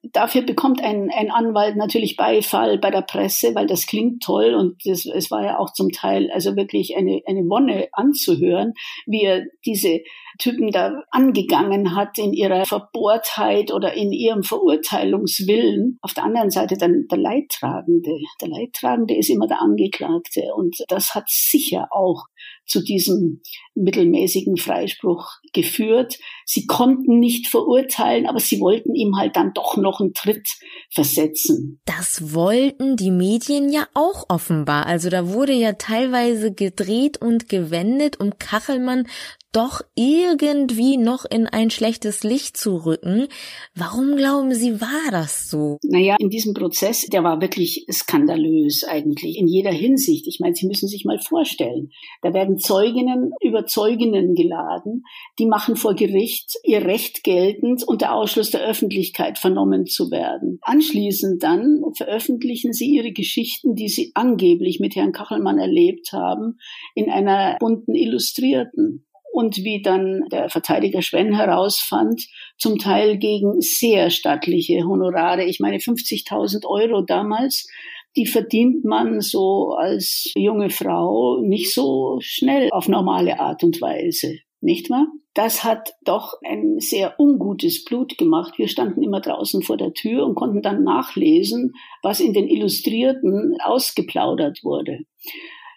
Dafür 0.02 0.42
bekommt 0.42 0.82
ein, 0.82 1.10
ein 1.10 1.30
Anwalt 1.30 1.76
natürlich 1.76 2.16
Beifall 2.16 2.78
bei 2.78 2.90
der 2.90 3.02
Presse, 3.02 3.54
weil 3.54 3.66
das 3.66 3.86
klingt 3.86 4.22
toll 4.22 4.54
und 4.54 4.84
das, 4.86 5.04
es 5.04 5.30
war 5.30 5.44
ja 5.44 5.58
auch 5.58 5.72
zum 5.72 5.90
Teil 5.90 6.30
also 6.32 6.56
wirklich 6.56 6.96
eine, 6.96 7.20
eine 7.26 7.40
Wonne 7.42 7.88
anzuhören, 7.92 8.72
wie 9.06 9.24
er 9.24 9.44
diese 9.64 10.00
Typen 10.38 10.70
da 10.70 11.02
angegangen 11.10 11.94
hat 11.94 12.18
in 12.18 12.32
ihrer 12.32 12.64
Verbohrtheit 12.64 13.72
oder 13.72 13.92
in 13.92 14.12
ihrem 14.12 14.42
Verurteilungswillen. 14.42 15.98
Auf 16.00 16.14
der 16.14 16.24
anderen 16.24 16.50
Seite 16.50 16.78
dann 16.78 17.06
der 17.10 17.18
Leidtragende. 17.18 18.10
Der 18.40 18.48
Leidtragende 18.48 19.16
ist 19.16 19.28
immer 19.28 19.46
der 19.46 19.60
Angeklagte 19.60 20.54
und 20.54 20.78
das 20.88 21.14
hat 21.14 21.28
sicher 21.28 21.88
auch 21.90 22.24
zu 22.66 22.82
diesem 22.82 23.42
mittelmäßigen 23.74 24.56
Freispruch 24.56 25.38
geführt. 25.52 26.18
Sie 26.44 26.66
konnten 26.66 27.18
nicht 27.18 27.48
verurteilen, 27.48 28.26
aber 28.26 28.38
sie 28.38 28.60
wollten 28.60 28.94
ihm 28.94 29.16
halt 29.16 29.36
dann 29.36 29.52
doch 29.54 29.76
noch 29.76 30.00
einen 30.00 30.14
Tritt 30.14 30.48
versetzen. 30.90 31.80
Das 31.84 32.34
wollten 32.34 32.96
die 32.96 33.10
Medien 33.10 33.72
ja 33.72 33.88
auch 33.94 34.26
offenbar. 34.28 34.86
Also 34.86 35.10
da 35.10 35.28
wurde 35.28 35.52
ja 35.52 35.72
teilweise 35.72 36.52
gedreht 36.52 37.18
und 37.18 37.48
gewendet, 37.48 38.20
um 38.20 38.38
Kachelmann 38.38 39.08
doch 39.52 39.82
irgendwie 39.94 40.96
noch 40.96 41.24
in 41.24 41.46
ein 41.46 41.70
schlechtes 41.70 42.22
Licht 42.22 42.56
zu 42.56 42.76
rücken. 42.76 43.26
Warum 43.74 44.16
glauben 44.16 44.54
Sie, 44.54 44.80
war 44.80 45.10
das 45.10 45.48
so? 45.50 45.78
Naja, 45.82 46.16
in 46.18 46.30
diesem 46.30 46.54
Prozess, 46.54 47.06
der 47.06 47.24
war 47.24 47.40
wirklich 47.40 47.86
skandalös 47.90 48.84
eigentlich, 48.84 49.38
in 49.38 49.48
jeder 49.48 49.72
Hinsicht. 49.72 50.26
Ich 50.28 50.38
meine, 50.40 50.54
Sie 50.54 50.66
müssen 50.66 50.88
sich 50.88 51.04
mal 51.04 51.18
vorstellen, 51.18 51.90
da 52.22 52.32
werden 52.32 52.58
Zeuginnen 52.58 53.32
über 53.40 53.66
Zeuginnen 53.66 54.34
geladen, 54.34 55.02
die 55.38 55.46
machen 55.46 55.76
vor 55.76 55.94
Gericht 55.94 56.54
ihr 56.64 56.84
Recht 56.84 57.24
geltend, 57.24 57.82
unter 57.86 58.14
Ausschluss 58.14 58.50
der 58.50 58.62
Öffentlichkeit 58.62 59.38
vernommen 59.38 59.86
zu 59.86 60.10
werden. 60.10 60.58
Anschließend 60.62 61.42
dann 61.42 61.82
veröffentlichen 61.96 62.72
sie 62.72 62.90
ihre 62.90 63.12
Geschichten, 63.12 63.74
die 63.74 63.88
sie 63.88 64.12
angeblich 64.14 64.80
mit 64.80 64.94
Herrn 64.94 65.12
Kachelmann 65.12 65.58
erlebt 65.58 66.12
haben, 66.12 66.58
in 66.94 67.10
einer 67.10 67.56
bunten 67.58 67.94
Illustrierten 67.94 69.04
und 69.32 69.58
wie 69.58 69.82
dann 69.82 70.24
der 70.30 70.48
Verteidiger 70.50 71.02
Schwenn 71.02 71.34
herausfand, 71.34 72.26
zum 72.58 72.78
Teil 72.78 73.18
gegen 73.18 73.60
sehr 73.60 74.10
stattliche 74.10 74.84
Honorare. 74.84 75.44
Ich 75.44 75.60
meine 75.60 75.78
50.000 75.78 76.66
Euro 76.66 77.02
damals, 77.02 77.66
die 78.16 78.26
verdient 78.26 78.84
man 78.84 79.20
so 79.20 79.72
als 79.78 80.30
junge 80.34 80.70
Frau 80.70 81.40
nicht 81.42 81.72
so 81.72 82.18
schnell 82.20 82.68
auf 82.72 82.88
normale 82.88 83.38
Art 83.38 83.62
und 83.62 83.80
Weise, 83.80 84.38
nicht 84.60 84.90
wahr? 84.90 85.06
Das 85.34 85.62
hat 85.62 85.94
doch 86.04 86.34
ein 86.44 86.80
sehr 86.80 87.14
ungutes 87.20 87.84
Blut 87.84 88.18
gemacht. 88.18 88.58
Wir 88.58 88.66
standen 88.66 89.02
immer 89.02 89.20
draußen 89.20 89.62
vor 89.62 89.76
der 89.76 89.92
Tür 89.92 90.26
und 90.26 90.34
konnten 90.34 90.60
dann 90.60 90.82
nachlesen, 90.82 91.72
was 92.02 92.18
in 92.18 92.32
den 92.32 92.48
Illustrierten 92.48 93.56
ausgeplaudert 93.62 94.64
wurde. 94.64 95.04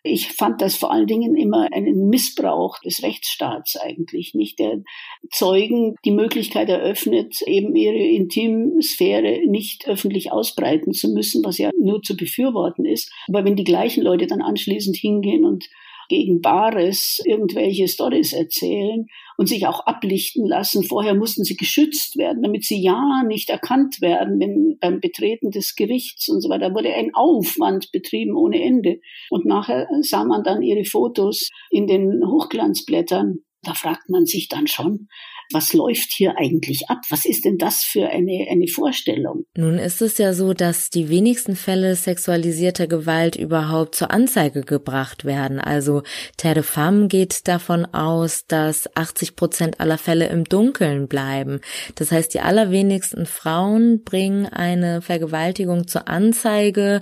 Ich 0.06 0.34
fand 0.34 0.62
das 0.62 0.76
vor 0.76 0.92
allen 0.92 1.08
Dingen 1.08 1.38
immer 1.38 1.72
einen 1.72 2.10
Missbrauch 2.10 2.80
des 2.80 3.04
Rechtsstaats 3.04 3.78
eigentlich, 3.78 4.34
nicht 4.34 4.60
der 4.60 4.84
Zeugen 5.32 5.96
die 6.04 6.12
Möglichkeit 6.12 6.68
eröffnet, 6.68 7.42
eben 7.44 7.74
ihre 7.74 7.96
Intimsphäre 7.96 9.48
nicht 9.48 9.88
öffentlich 9.88 10.34
ausbreiten 10.34 10.92
zu 10.92 11.08
müssen, 11.14 11.46
was 11.46 11.58
ja 11.58 11.72
nur 11.80 12.02
zu 12.02 12.18
befürworten 12.18 12.86
ist. 12.86 13.14
Aber 13.30 13.46
wenn 13.46 13.56
die 13.56 13.64
gleichen 13.64 14.04
Leute 14.04 14.28
dann 14.28 14.42
anschließend 14.42 14.98
hingehen 14.98 15.46
und 15.46 15.70
gegen 16.10 16.42
Bares 16.42 17.22
irgendwelche 17.26 17.88
Stories 17.88 18.34
erzählen 18.34 19.06
und 19.38 19.48
sich 19.48 19.68
auch 19.68 19.86
ablichten 19.86 20.46
lassen. 20.48 20.84
Vorher 20.84 21.14
mussten 21.14 21.44
sie 21.44 21.56
geschützt 21.56 22.18
werden, 22.18 22.42
damit 22.42 22.64
sie 22.64 22.82
ja 22.82 23.24
nicht 23.28 23.50
erkannt 23.50 24.02
werden, 24.02 24.40
wenn 24.40 24.78
beim 24.80 25.00
Betreten 25.00 25.52
des 25.52 25.76
Gerichts 25.76 26.30
und 26.30 26.42
so 26.42 26.50
weiter 26.50 26.64
Da 26.64 26.74
wurde 26.74 26.94
ein 26.94 27.14
Aufwand 27.14 27.92
betrieben 27.92 28.38
ohne 28.38 28.64
Ende. 28.64 29.02
Und 29.30 29.46
nachher 29.46 29.88
sah 30.02 30.24
man 30.24 30.44
dann 30.44 30.62
ihre 30.62 30.86
Fotos 30.86 31.50
in 31.70 31.88
den 31.88 32.22
Hochglanzblättern. 32.26 33.40
Da 33.64 33.74
fragt 33.74 34.10
man 34.10 34.26
sich 34.26 34.50
dann 34.50 34.68
schon, 34.68 35.08
was 35.52 35.74
läuft 35.74 36.12
hier 36.12 36.38
eigentlich 36.38 36.90
ab? 36.90 37.00
Was 37.10 37.26
ist 37.26 37.46
denn 37.46 37.58
das 37.58 37.84
für 37.84 38.10
eine, 38.10 38.48
eine 38.50 38.68
Vorstellung? 38.68 39.46
Nun 39.56 39.78
ist 39.78 40.02
es 40.02 40.18
ja 40.18 40.34
so, 40.34 40.54
dass 40.54 40.90
die 40.90 41.10
wenigsten 41.10 41.56
Fälle 41.56 41.96
sexualisierter 41.96 42.88
Gewalt 42.88 43.36
überhaupt 43.36 43.96
zur 43.96 44.12
Anzeige 44.12 44.62
gebracht 44.62 45.26
werden. 45.26 45.60
Also 45.60 46.04
Terre 46.38 46.64
Femme 46.64 47.08
geht 47.08 47.48
davon 47.48 47.86
aus, 47.86 48.46
dass 48.48 48.96
80 48.96 49.36
Prozent 49.36 49.80
aller 49.80 49.98
Fälle 49.98 50.28
im 50.28 50.44
Dunkeln 50.44 51.08
bleiben. 51.08 51.62
Das 51.96 52.12
heißt, 52.12 52.34
die 52.34 52.42
allerwenigsten 52.42 53.26
Frauen 53.26 54.04
bringen 54.04 54.46
eine 54.46 55.02
Vergewaltigung 55.02 55.88
zur 55.88 56.08
Anzeige 56.08 57.02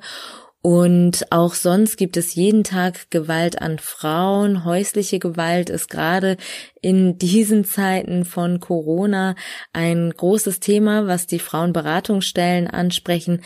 und 0.62 1.32
auch 1.32 1.56
sonst 1.56 1.98
gibt 1.98 2.18
es 2.18 2.36
jeden 2.36 2.64
Tag 2.64 3.10
Gewalt 3.10 3.60
an 3.62 3.80
Frauen. 3.80 4.64
Häusliche 4.64 5.18
Gewalt 5.18 5.72
ist 5.72 5.90
gerade 5.90 6.38
in 6.82 7.18
diesen 7.18 7.66
Zeiten 7.66 8.26
von 8.26 8.60
Corona 8.60 9.36
ein 9.74 10.12
großes 10.12 10.60
Thema, 10.60 11.08
was 11.08 11.26
die 11.26 11.40
Frauenberatungsstellen 11.40 12.68
ansprechen. 12.68 13.42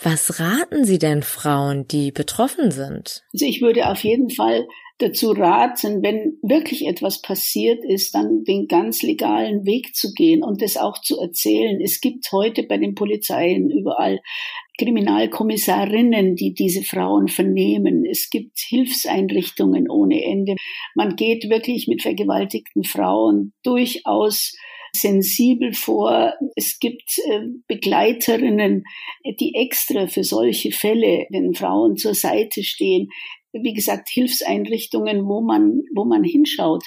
Was 0.00 0.38
raten 0.38 0.84
Sie 0.84 0.98
denn 0.98 1.24
Frauen, 1.24 1.88
die 1.88 2.12
betroffen 2.12 2.70
sind? 2.70 3.24
Also 3.32 3.46
ich 3.46 3.60
würde 3.60 3.88
auf 3.88 4.04
jeden 4.04 4.30
Fall 4.30 4.64
dazu 5.00 5.32
raten, 5.32 6.02
wenn 6.02 6.38
wirklich 6.42 6.86
etwas 6.86 7.22
passiert 7.22 7.84
ist, 7.84 8.14
dann 8.14 8.44
den 8.44 8.68
ganz 8.68 9.02
legalen 9.02 9.64
Weg 9.64 9.94
zu 9.94 10.12
gehen 10.12 10.42
und 10.42 10.62
das 10.62 10.76
auch 10.76 11.00
zu 11.00 11.18
erzählen. 11.18 11.80
Es 11.80 12.00
gibt 12.00 12.30
heute 12.32 12.62
bei 12.64 12.78
den 12.78 12.94
Polizeien 12.94 13.70
überall 13.70 14.20
Kriminalkommissarinnen, 14.78 16.36
die 16.36 16.54
diese 16.54 16.82
Frauen 16.82 17.28
vernehmen. 17.28 18.04
Es 18.04 18.30
gibt 18.30 18.58
Hilfseinrichtungen 18.58 19.90
ohne 19.90 20.22
Ende. 20.24 20.56
Man 20.94 21.16
geht 21.16 21.50
wirklich 21.50 21.88
mit 21.88 22.02
vergewaltigten 22.02 22.84
Frauen 22.84 23.52
durchaus 23.62 24.54
sensibel 24.92 25.72
vor. 25.72 26.34
Es 26.56 26.78
gibt 26.78 27.18
äh, 27.28 27.42
Begleiterinnen, 27.68 28.84
die 29.38 29.54
extra 29.54 30.08
für 30.08 30.24
solche 30.24 30.72
Fälle 30.72 31.26
den 31.32 31.54
Frauen 31.54 31.96
zur 31.96 32.14
Seite 32.14 32.62
stehen 32.62 33.08
wie 33.52 33.74
gesagt, 33.74 34.08
Hilfseinrichtungen, 34.08 35.26
wo 35.26 35.40
man, 35.40 35.82
wo 35.94 36.04
man 36.04 36.24
hinschaut. 36.24 36.84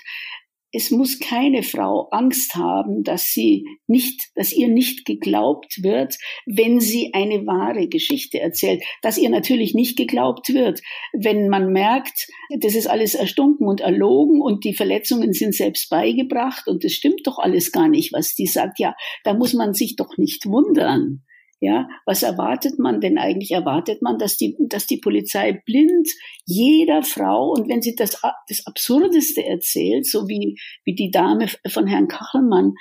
Es 0.75 0.89
muss 0.89 1.19
keine 1.19 1.61
Frau 1.61 2.07
Angst 2.09 2.55
haben, 2.55 3.03
dass 3.03 3.25
sie 3.31 3.63
nicht, 3.85 4.31
dass 4.33 4.51
ihr 4.51 4.69
nicht 4.69 5.05
geglaubt 5.05 5.83
wird, 5.83 6.15
wenn 6.47 6.79
sie 6.79 7.13
eine 7.13 7.45
wahre 7.45 7.87
Geschichte 7.87 8.39
erzählt. 8.39 8.83
Dass 9.03 9.19
ihr 9.19 9.29
natürlich 9.29 9.75
nicht 9.75 9.97
geglaubt 9.97 10.51
wird, 10.51 10.81
wenn 11.13 11.47
man 11.47 11.71
merkt, 11.71 12.27
das 12.59 12.73
ist 12.73 12.87
alles 12.87 13.13
erstunken 13.13 13.67
und 13.67 13.81
erlogen 13.81 14.41
und 14.41 14.63
die 14.63 14.73
Verletzungen 14.73 15.33
sind 15.33 15.53
selbst 15.53 15.91
beigebracht 15.91 16.67
und 16.67 16.83
es 16.83 16.93
stimmt 16.93 17.21
doch 17.25 17.37
alles 17.37 17.71
gar 17.71 17.87
nicht, 17.87 18.11
was 18.11 18.33
die 18.33 18.47
sagt. 18.47 18.79
Ja, 18.79 18.95
da 19.23 19.35
muss 19.35 19.53
man 19.53 19.75
sich 19.75 19.95
doch 19.95 20.17
nicht 20.17 20.47
wundern. 20.47 21.23
Ja, 21.63 21.87
was 22.05 22.23
erwartet 22.23 22.77
man 22.77 22.99
denn 22.99 23.17
eigentlich? 23.17 23.51
Erwartet 23.51 24.01
man, 24.01 24.17
dass 24.17 24.35
die, 24.35 24.57
dass 24.59 24.85
die 24.85 24.97
Polizei 24.97 25.61
blind 25.65 26.09
jeder 26.45 27.03
Frau 27.03 27.51
und 27.51 27.69
wenn 27.69 27.81
sie 27.81 27.95
das, 27.95 28.21
das 28.49 28.67
Absurdeste 28.67 29.45
erzählt, 29.45 30.05
so 30.05 30.27
wie, 30.27 30.59
wie 30.83 30.93
die 30.93 31.09
Dame 31.09 31.47
von 31.69 31.87
Herrn 31.87 32.09
Kachelmann, 32.09 32.73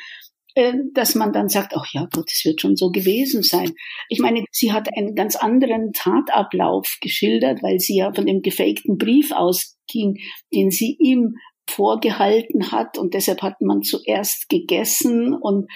äh, 0.57 0.73
dass 0.95 1.15
man 1.15 1.33
dann 1.33 1.49
sagt, 1.49 1.75
ach 1.77 1.87
ja 1.93 2.09
Gott, 2.13 2.29
es 2.33 2.45
wird 2.45 2.61
schon 2.61 2.75
so 2.75 2.91
gewesen 2.91 3.45
sein. 3.45 3.73
Ich 4.09 4.19
meine, 4.19 4.45
sie 4.51 4.73
hat 4.73 4.89
einen 4.97 5.15
ganz 5.15 5.37
anderen 5.37 5.93
Tatablauf 5.93 6.99
geschildert, 7.01 7.63
weil 7.63 7.79
sie 7.79 7.99
ja 7.99 8.13
von 8.13 8.27
dem 8.27 8.43
gefakten 8.43 8.99
Brief 8.99 9.31
ausging, 9.31 10.19
den 10.53 10.73
sie 10.73 10.97
ihm 10.99 11.37
vorgehalten 11.71 12.73
hat 12.73 12.99
und 12.99 13.15
deshalb 13.15 13.43
hat 13.43 13.61
man 13.61 13.83
zuerst 13.83 14.49
gegessen 14.49 15.35
und 15.35 15.71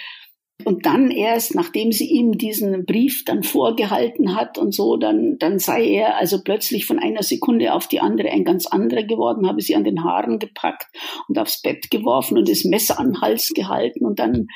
und 0.65 0.85
dann 0.85 1.11
erst, 1.11 1.55
nachdem 1.55 1.91
sie 1.91 2.09
ihm 2.09 2.37
diesen 2.37 2.85
Brief 2.85 3.23
dann 3.25 3.43
vorgehalten 3.43 4.35
hat 4.35 4.57
und 4.57 4.73
so, 4.73 4.97
dann, 4.97 5.37
dann 5.37 5.59
sei 5.59 5.87
er 5.87 6.17
also 6.17 6.43
plötzlich 6.43 6.85
von 6.85 6.99
einer 6.99 7.21
Sekunde 7.21 7.73
auf 7.73 7.87
die 7.87 7.99
andere 7.99 8.31
ein 8.31 8.43
ganz 8.43 8.65
anderer 8.65 9.03
geworden, 9.03 9.47
habe 9.47 9.61
sie 9.61 9.75
an 9.75 9.83
den 9.83 10.03
Haaren 10.03 10.39
gepackt 10.39 10.87
und 11.27 11.37
aufs 11.37 11.61
Bett 11.61 11.91
geworfen 11.91 12.37
und 12.37 12.49
das 12.49 12.63
Messer 12.63 12.99
an 12.99 13.13
den 13.13 13.21
Hals 13.21 13.53
gehalten 13.53 14.03
und 14.03 14.19
dann, 14.19 14.47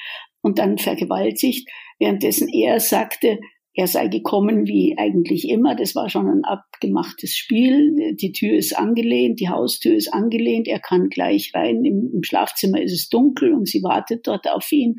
und 0.41 0.57
dann 0.57 0.79
vergewaltigt, 0.79 1.69
währenddessen 1.99 2.49
er 2.49 2.79
sagte, 2.79 3.39
er 3.73 3.87
sei 3.87 4.07
gekommen 4.07 4.67
wie 4.67 4.95
eigentlich 4.97 5.47
immer. 5.47 5.75
Das 5.75 5.95
war 5.95 6.09
schon 6.09 6.27
ein 6.27 6.43
abgemachtes 6.43 7.35
Spiel. 7.37 8.15
Die 8.15 8.33
Tür 8.33 8.57
ist 8.57 8.77
angelehnt, 8.77 9.39
die 9.39 9.49
Haustür 9.49 9.95
ist 9.95 10.13
angelehnt. 10.13 10.67
Er 10.67 10.79
kann 10.79 11.09
gleich 11.09 11.51
rein. 11.53 11.85
Im, 11.85 12.11
Im, 12.13 12.23
Schlafzimmer 12.23 12.81
ist 12.81 12.91
es 12.91 13.09
dunkel 13.09 13.53
und 13.53 13.67
sie 13.67 13.81
wartet 13.81 14.27
dort 14.27 14.49
auf 14.49 14.69
ihn. 14.71 14.97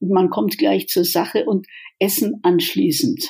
Und 0.00 0.10
man 0.10 0.30
kommt 0.30 0.56
gleich 0.56 0.88
zur 0.88 1.04
Sache 1.04 1.44
und 1.44 1.66
essen 1.98 2.40
anschließend. 2.42 3.28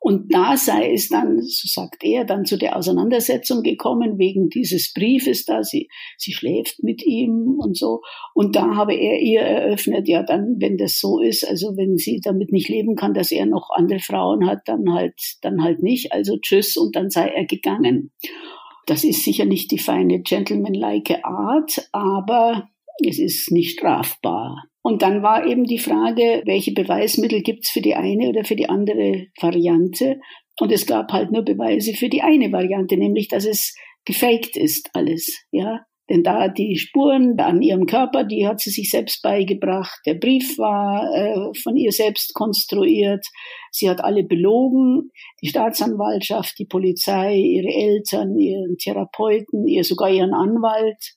Und 0.00 0.34
da 0.34 0.56
sei 0.56 0.92
es 0.92 1.08
dann, 1.08 1.40
so 1.40 1.66
sagt 1.68 2.04
er, 2.04 2.24
dann 2.24 2.44
zu 2.44 2.56
der 2.56 2.76
Auseinandersetzung 2.76 3.62
gekommen 3.62 4.18
wegen 4.18 4.48
dieses 4.48 4.92
Briefes 4.92 5.44
da. 5.44 5.62
Sie, 5.62 5.88
sie 6.18 6.32
schläft 6.32 6.82
mit 6.82 7.04
ihm 7.04 7.56
und 7.58 7.76
so. 7.76 8.02
Und 8.34 8.54
da 8.56 8.76
habe 8.76 8.94
er 8.94 9.20
ihr 9.20 9.40
eröffnet, 9.40 10.08
ja, 10.08 10.22
dann, 10.22 10.56
wenn 10.58 10.76
das 10.76 10.98
so 10.98 11.20
ist, 11.20 11.48
also 11.48 11.76
wenn 11.76 11.96
sie 11.96 12.20
damit 12.22 12.52
nicht 12.52 12.68
leben 12.68 12.96
kann, 12.96 13.14
dass 13.14 13.32
er 13.32 13.46
noch 13.46 13.70
andere 13.70 14.00
Frauen 14.00 14.46
hat, 14.46 14.62
dann 14.66 14.92
halt, 14.92 15.14
dann 15.42 15.62
halt 15.62 15.82
nicht. 15.82 16.12
Also 16.12 16.36
tschüss 16.38 16.76
und 16.76 16.96
dann 16.96 17.10
sei 17.10 17.28
er 17.28 17.46
gegangen. 17.46 18.12
Das 18.86 19.04
ist 19.04 19.24
sicher 19.24 19.46
nicht 19.46 19.70
die 19.70 19.78
feine 19.78 20.20
gentlemanlike 20.20 21.24
Art, 21.24 21.88
aber 21.92 22.68
es 23.02 23.18
ist 23.18 23.50
nicht 23.50 23.78
strafbar. 23.78 24.64
Und 24.86 25.00
dann 25.00 25.22
war 25.22 25.46
eben 25.46 25.64
die 25.64 25.78
Frage, 25.78 26.42
welche 26.44 26.72
Beweismittel 26.72 27.40
gibt's 27.40 27.70
für 27.70 27.80
die 27.80 27.94
eine 27.94 28.28
oder 28.28 28.44
für 28.44 28.54
die 28.54 28.68
andere 28.68 29.28
Variante? 29.40 30.20
Und 30.60 30.70
es 30.70 30.86
gab 30.86 31.10
halt 31.10 31.32
nur 31.32 31.42
Beweise 31.42 31.94
für 31.94 32.10
die 32.10 32.20
eine 32.20 32.52
Variante, 32.52 32.98
nämlich 32.98 33.28
dass 33.28 33.46
es 33.46 33.74
gefaked 34.04 34.58
ist 34.58 34.90
alles, 34.92 35.42
ja. 35.50 35.80
Denn 36.10 36.22
da 36.22 36.48
die 36.48 36.76
Spuren 36.76 37.40
an 37.40 37.62
ihrem 37.62 37.86
Körper, 37.86 38.24
die 38.24 38.46
hat 38.46 38.60
sie 38.60 38.68
sich 38.68 38.90
selbst 38.90 39.22
beigebracht. 39.22 40.00
Der 40.04 40.16
Brief 40.16 40.58
war 40.58 41.10
äh, 41.14 41.58
von 41.62 41.78
ihr 41.78 41.92
selbst 41.92 42.34
konstruiert. 42.34 43.24
Sie 43.70 43.88
hat 43.88 44.04
alle 44.04 44.22
belogen. 44.22 45.08
Die 45.40 45.48
Staatsanwaltschaft, 45.48 46.58
die 46.58 46.66
Polizei, 46.66 47.36
ihre 47.36 47.72
Eltern, 47.72 48.38
ihren 48.38 48.76
Therapeuten, 48.76 49.66
ihr 49.66 49.82
sogar 49.82 50.10
ihren 50.10 50.34
Anwalt 50.34 51.14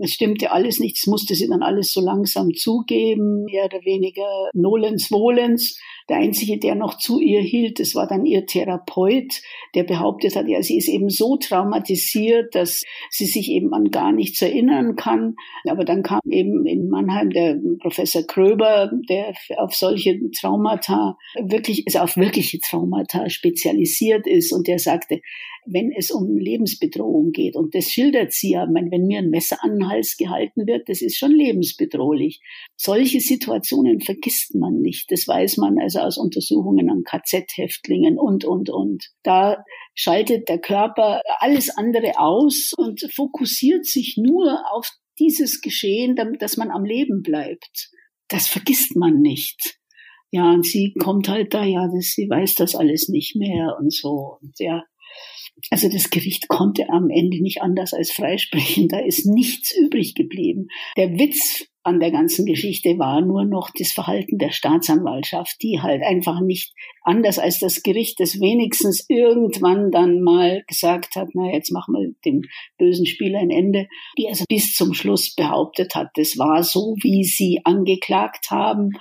es 0.00 0.12
stimmte 0.12 0.52
alles 0.52 0.80
nicht, 0.80 0.96
es 0.96 1.06
musste 1.06 1.34
sie 1.34 1.48
dann 1.48 1.62
alles 1.62 1.92
so 1.92 2.00
langsam 2.00 2.54
zugeben, 2.54 3.44
mehr 3.44 3.66
oder 3.66 3.84
weniger 3.84 4.50
nolens 4.54 5.08
volens. 5.08 5.78
Der 6.08 6.16
einzige, 6.16 6.58
der 6.58 6.74
noch 6.74 6.98
zu 6.98 7.20
ihr 7.20 7.40
hielt, 7.40 7.78
das 7.78 7.94
war 7.94 8.06
dann 8.06 8.24
ihr 8.24 8.46
Therapeut, 8.46 9.40
der 9.74 9.84
behauptet 9.84 10.34
hat, 10.34 10.48
ja, 10.48 10.62
sie 10.62 10.76
ist 10.76 10.88
eben 10.88 11.10
so 11.10 11.36
traumatisiert, 11.36 12.54
dass 12.54 12.82
sie 13.10 13.26
sich 13.26 13.50
eben 13.50 13.72
an 13.72 13.90
gar 13.90 14.12
nichts 14.12 14.40
erinnern 14.42 14.96
kann. 14.96 15.36
Aber 15.68 15.84
dann 15.84 16.02
kam 16.02 16.20
eben 16.28 16.66
in 16.66 16.88
Mannheim 16.88 17.30
der 17.30 17.58
Professor 17.80 18.22
Kröber, 18.22 18.90
der 19.08 19.34
auf 19.58 19.74
solche 19.74 20.18
Traumata 20.38 21.16
wirklich, 21.40 21.84
also 21.86 22.00
auf 22.00 22.16
wirkliche 22.16 22.58
Traumata 22.58 23.28
spezialisiert 23.28 24.26
ist 24.26 24.52
und 24.52 24.66
der 24.66 24.78
sagte, 24.78 25.20
wenn 25.66 25.92
es 25.92 26.10
um 26.10 26.36
Lebensbedrohung 26.36 27.30
geht. 27.32 27.56
Und 27.56 27.74
das 27.74 27.86
schildert 27.86 28.32
sie 28.32 28.52
ja. 28.52 28.66
Meine, 28.66 28.90
wenn 28.90 29.06
mir 29.06 29.18
ein 29.18 29.30
Messer 29.30 29.58
an 29.62 29.78
den 29.78 29.88
Hals 29.88 30.16
gehalten 30.16 30.66
wird, 30.66 30.88
das 30.88 31.02
ist 31.02 31.16
schon 31.16 31.32
lebensbedrohlich. 31.32 32.40
Solche 32.76 33.20
Situationen 33.20 34.00
vergisst 34.00 34.54
man 34.54 34.80
nicht. 34.80 35.10
Das 35.10 35.26
weiß 35.26 35.58
man 35.58 35.78
also 35.78 36.00
aus 36.00 36.18
Untersuchungen 36.18 36.90
an 36.90 37.04
KZ-Häftlingen 37.04 38.18
und, 38.18 38.44
und, 38.44 38.70
und. 38.70 39.10
Da 39.22 39.64
schaltet 39.94 40.48
der 40.48 40.58
Körper 40.58 41.22
alles 41.38 41.70
andere 41.70 42.18
aus 42.18 42.72
und 42.76 43.00
fokussiert 43.14 43.86
sich 43.86 44.16
nur 44.16 44.62
auf 44.72 44.90
dieses 45.18 45.60
Geschehen, 45.60 46.16
dass 46.38 46.56
man 46.56 46.70
am 46.70 46.84
Leben 46.84 47.22
bleibt. 47.22 47.90
Das 48.28 48.48
vergisst 48.48 48.96
man 48.96 49.20
nicht. 49.20 49.78
Ja, 50.30 50.50
und 50.50 50.64
sie 50.64 50.94
kommt 50.98 51.28
halt 51.28 51.52
da, 51.52 51.62
ja, 51.62 51.86
das, 51.94 52.14
sie 52.14 52.28
weiß 52.28 52.54
das 52.54 52.74
alles 52.74 53.08
nicht 53.08 53.36
mehr 53.36 53.76
und 53.78 53.92
so. 53.92 54.38
Und 54.40 54.54
ja, 54.58 54.82
also 55.70 55.88
das 55.88 56.10
Gericht 56.10 56.48
konnte 56.48 56.88
am 56.90 57.08
Ende 57.10 57.42
nicht 57.42 57.62
anders 57.62 57.92
als 57.94 58.10
freisprechen. 58.10 58.88
Da 58.88 58.98
ist 58.98 59.26
nichts 59.26 59.74
übrig 59.76 60.14
geblieben. 60.14 60.68
Der 60.96 61.18
Witz 61.18 61.66
an 61.84 61.98
der 61.98 62.12
ganzen 62.12 62.46
Geschichte 62.46 62.98
war 62.98 63.20
nur 63.20 63.44
noch 63.44 63.70
das 63.76 63.90
Verhalten 63.90 64.38
der 64.38 64.52
Staatsanwaltschaft, 64.52 65.56
die 65.62 65.80
halt 65.80 66.02
einfach 66.02 66.40
nicht 66.40 66.72
anders 67.02 67.38
als 67.40 67.58
das 67.58 67.82
Gericht 67.82 68.20
das 68.20 68.40
wenigstens 68.40 69.04
irgendwann 69.08 69.90
dann 69.90 70.20
mal 70.20 70.62
gesagt 70.68 71.16
hat, 71.16 71.28
na 71.34 71.52
jetzt 71.52 71.72
machen 71.72 71.94
wir 71.94 72.14
dem 72.24 72.42
bösen 72.78 73.06
Spieler 73.06 73.40
ein 73.40 73.50
Ende, 73.50 73.88
die 74.16 74.28
also 74.28 74.44
bis 74.48 74.74
zum 74.74 74.94
Schluss 74.94 75.34
behauptet 75.34 75.96
hat, 75.96 76.10
das 76.14 76.38
war 76.38 76.62
so, 76.62 76.94
wie 77.02 77.24
sie 77.24 77.60
angeklagt 77.64 78.50
haben 78.50 78.92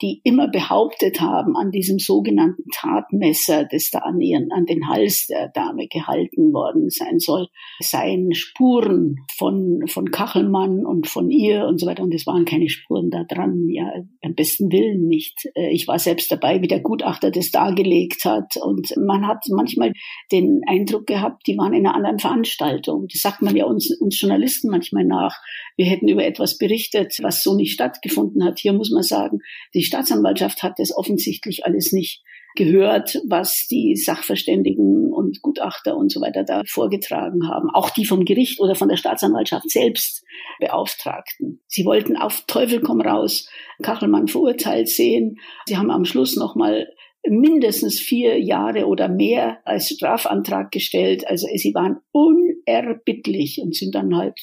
die 0.00 0.20
immer 0.24 0.48
behauptet 0.48 1.20
haben, 1.20 1.56
an 1.56 1.70
diesem 1.70 1.98
sogenannten 1.98 2.64
Tatmesser, 2.74 3.66
das 3.70 3.90
da 3.90 4.00
an, 4.00 4.20
ihren, 4.20 4.50
an 4.52 4.66
den 4.66 4.88
Hals 4.88 5.26
der 5.26 5.48
Dame 5.48 5.88
gehalten 5.88 6.52
worden 6.52 6.90
sein 6.90 7.18
soll, 7.18 7.48
seien 7.80 8.34
Spuren 8.34 9.16
von, 9.36 9.82
von 9.86 10.10
Kachelmann 10.10 10.86
und 10.86 11.08
von 11.08 11.30
ihr 11.30 11.66
und 11.66 11.78
so 11.78 11.86
weiter. 11.86 12.02
Und 12.02 12.14
es 12.14 12.26
waren 12.26 12.44
keine 12.44 12.68
Spuren 12.68 13.10
da 13.10 13.24
dran, 13.24 13.68
ja, 13.68 13.92
am 14.22 14.34
besten 14.34 14.70
Willen 14.72 15.06
nicht. 15.06 15.48
Äh, 15.54 15.70
ich 15.70 15.86
war 15.88 15.98
selbst 15.98 16.30
dabei, 16.30 16.62
wie 16.62 16.68
der 16.68 16.80
Gutachter 16.80 17.30
das 17.30 17.50
dargelegt 17.50 18.24
hat. 18.24 18.56
Und 18.56 18.94
man 18.96 19.26
hat 19.26 19.44
manchmal 19.50 19.92
den 20.30 20.60
Eindruck 20.66 21.06
gehabt, 21.06 21.46
die 21.46 21.56
waren 21.56 21.74
in 21.74 21.86
einer 21.86 21.94
anderen 21.94 22.18
Veranstaltung. 22.18 23.06
Das 23.10 23.20
sagt 23.20 23.42
man 23.42 23.56
ja 23.56 23.66
uns, 23.66 23.90
uns 24.00 24.20
Journalisten 24.20 24.70
manchmal 24.70 25.04
nach. 25.04 25.36
Wir 25.76 25.86
hätten 25.86 26.08
über 26.08 26.24
etwas 26.24 26.58
berichtet, 26.58 27.16
was 27.22 27.42
so 27.42 27.54
nicht 27.54 27.72
stattgefunden 27.72 28.44
hat. 28.44 28.58
Hier 28.58 28.72
muss 28.72 28.90
man 28.90 29.02
sagen, 29.02 29.38
die 29.82 29.86
Staatsanwaltschaft 29.86 30.62
hat 30.62 30.78
das 30.78 30.96
offensichtlich 30.96 31.66
alles 31.66 31.90
nicht 31.90 32.22
gehört, 32.54 33.20
was 33.26 33.66
die 33.66 33.96
Sachverständigen 33.96 35.12
und 35.12 35.42
Gutachter 35.42 35.96
und 35.96 36.12
so 36.12 36.20
weiter 36.20 36.44
da 36.44 36.62
vorgetragen 36.64 37.48
haben. 37.48 37.68
Auch 37.68 37.90
die 37.90 38.04
vom 38.04 38.24
Gericht 38.24 38.60
oder 38.60 38.76
von 38.76 38.88
der 38.88 38.96
Staatsanwaltschaft 38.96 39.68
selbst 39.68 40.22
Beauftragten. 40.60 41.60
Sie 41.66 41.84
wollten 41.84 42.16
auf 42.16 42.44
Teufel 42.46 42.80
komm 42.80 43.00
raus 43.00 43.48
Kachelmann 43.82 44.28
verurteilt 44.28 44.88
sehen. 44.88 45.40
Sie 45.66 45.76
haben 45.76 45.90
am 45.90 46.04
Schluss 46.04 46.36
nochmal 46.36 46.86
mindestens 47.26 47.98
vier 47.98 48.40
Jahre 48.40 48.86
oder 48.86 49.08
mehr 49.08 49.62
als 49.64 49.88
Strafantrag 49.88 50.70
gestellt. 50.70 51.26
Also 51.26 51.48
sie 51.56 51.74
waren 51.74 51.96
unerbittlich 52.12 53.58
und 53.60 53.74
sind 53.74 53.96
dann 53.96 54.16
halt 54.16 54.38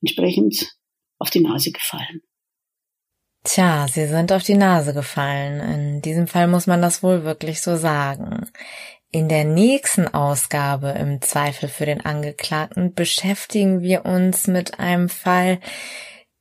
entsprechend 0.00 0.76
auf 1.18 1.30
die 1.30 1.40
Nase 1.40 1.72
gefallen. 1.72 2.22
Tja, 3.46 3.86
sie 3.88 4.08
sind 4.08 4.32
auf 4.32 4.42
die 4.42 4.56
Nase 4.56 4.92
gefallen. 4.92 5.60
In 5.60 6.02
diesem 6.02 6.26
Fall 6.26 6.48
muss 6.48 6.66
man 6.66 6.82
das 6.82 7.04
wohl 7.04 7.22
wirklich 7.22 7.62
so 7.62 7.76
sagen. 7.76 8.50
In 9.12 9.28
der 9.28 9.44
nächsten 9.44 10.12
Ausgabe 10.12 10.88
im 10.90 11.22
Zweifel 11.22 11.68
für 11.68 11.86
den 11.86 12.04
Angeklagten 12.04 12.92
beschäftigen 12.92 13.82
wir 13.82 14.04
uns 14.04 14.48
mit 14.48 14.80
einem 14.80 15.08
Fall, 15.08 15.60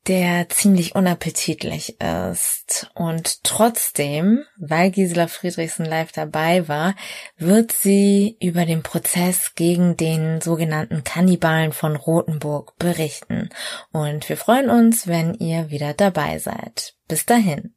der 0.08 0.50
ziemlich 0.50 0.96
unappetitlich 0.96 1.98
ist. 2.00 2.91
Und 2.94 3.44
trotzdem, 3.44 4.44
weil 4.58 4.91
Gisela 4.91 5.28
Friedrichsen 5.28 5.86
live 5.86 6.12
dabei 6.12 6.68
war, 6.68 6.96
wird 7.38 7.72
sie 7.72 8.38
über 8.39 8.65
den 8.65 8.84
Prozess 8.84 9.54
gegen 9.56 9.98
den 9.98 10.41
sogenannten 10.41 11.04
Kannibalen 11.04 11.72
von 11.72 11.96
Rothenburg 11.96 12.78
berichten. 12.78 13.50
Und 13.91 14.30
wir 14.30 14.38
freuen 14.38 14.70
uns, 14.70 15.08
wenn 15.08 15.34
ihr 15.34 15.70
wieder 15.70 15.94
dabei 15.94 16.39
seid. 16.39 16.96
Bis 17.08 17.26
dahin. 17.26 17.74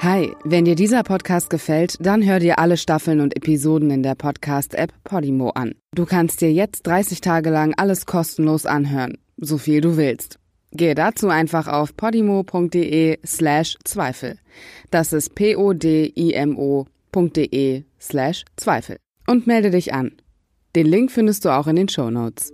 Hi, 0.00 0.36
wenn 0.44 0.66
dir 0.66 0.74
dieser 0.74 1.02
Podcast 1.02 1.48
gefällt, 1.48 1.96
dann 2.00 2.22
hör 2.22 2.38
dir 2.38 2.58
alle 2.58 2.76
Staffeln 2.76 3.20
und 3.20 3.34
Episoden 3.34 3.90
in 3.90 4.02
der 4.02 4.14
Podcast-App 4.14 4.92
Podimo 5.04 5.48
an. 5.50 5.74
Du 5.94 6.04
kannst 6.04 6.42
dir 6.42 6.52
jetzt 6.52 6.86
30 6.86 7.22
Tage 7.22 7.48
lang 7.48 7.72
alles 7.78 8.04
kostenlos 8.04 8.66
anhören, 8.66 9.16
so 9.38 9.56
viel 9.56 9.80
du 9.80 9.96
willst. 9.96 10.38
Gehe 10.72 10.94
dazu 10.94 11.28
einfach 11.28 11.66
auf 11.66 11.96
podimo.de 11.96 13.18
slash 13.24 13.78
Zweifel. 13.84 14.38
Das 14.90 15.14
ist 15.14 15.34
p-o-d-i-m-o.de 15.34 15.64
slash 17.98 18.44
Zweifel. 18.56 18.98
Und 19.26 19.46
melde 19.46 19.70
dich 19.70 19.94
an. 19.94 20.12
Den 20.76 20.86
Link 20.86 21.10
findest 21.10 21.46
du 21.46 21.48
auch 21.48 21.68
in 21.68 21.76
den 21.76 21.88
Show 21.88 22.10
Notes. 22.10 22.52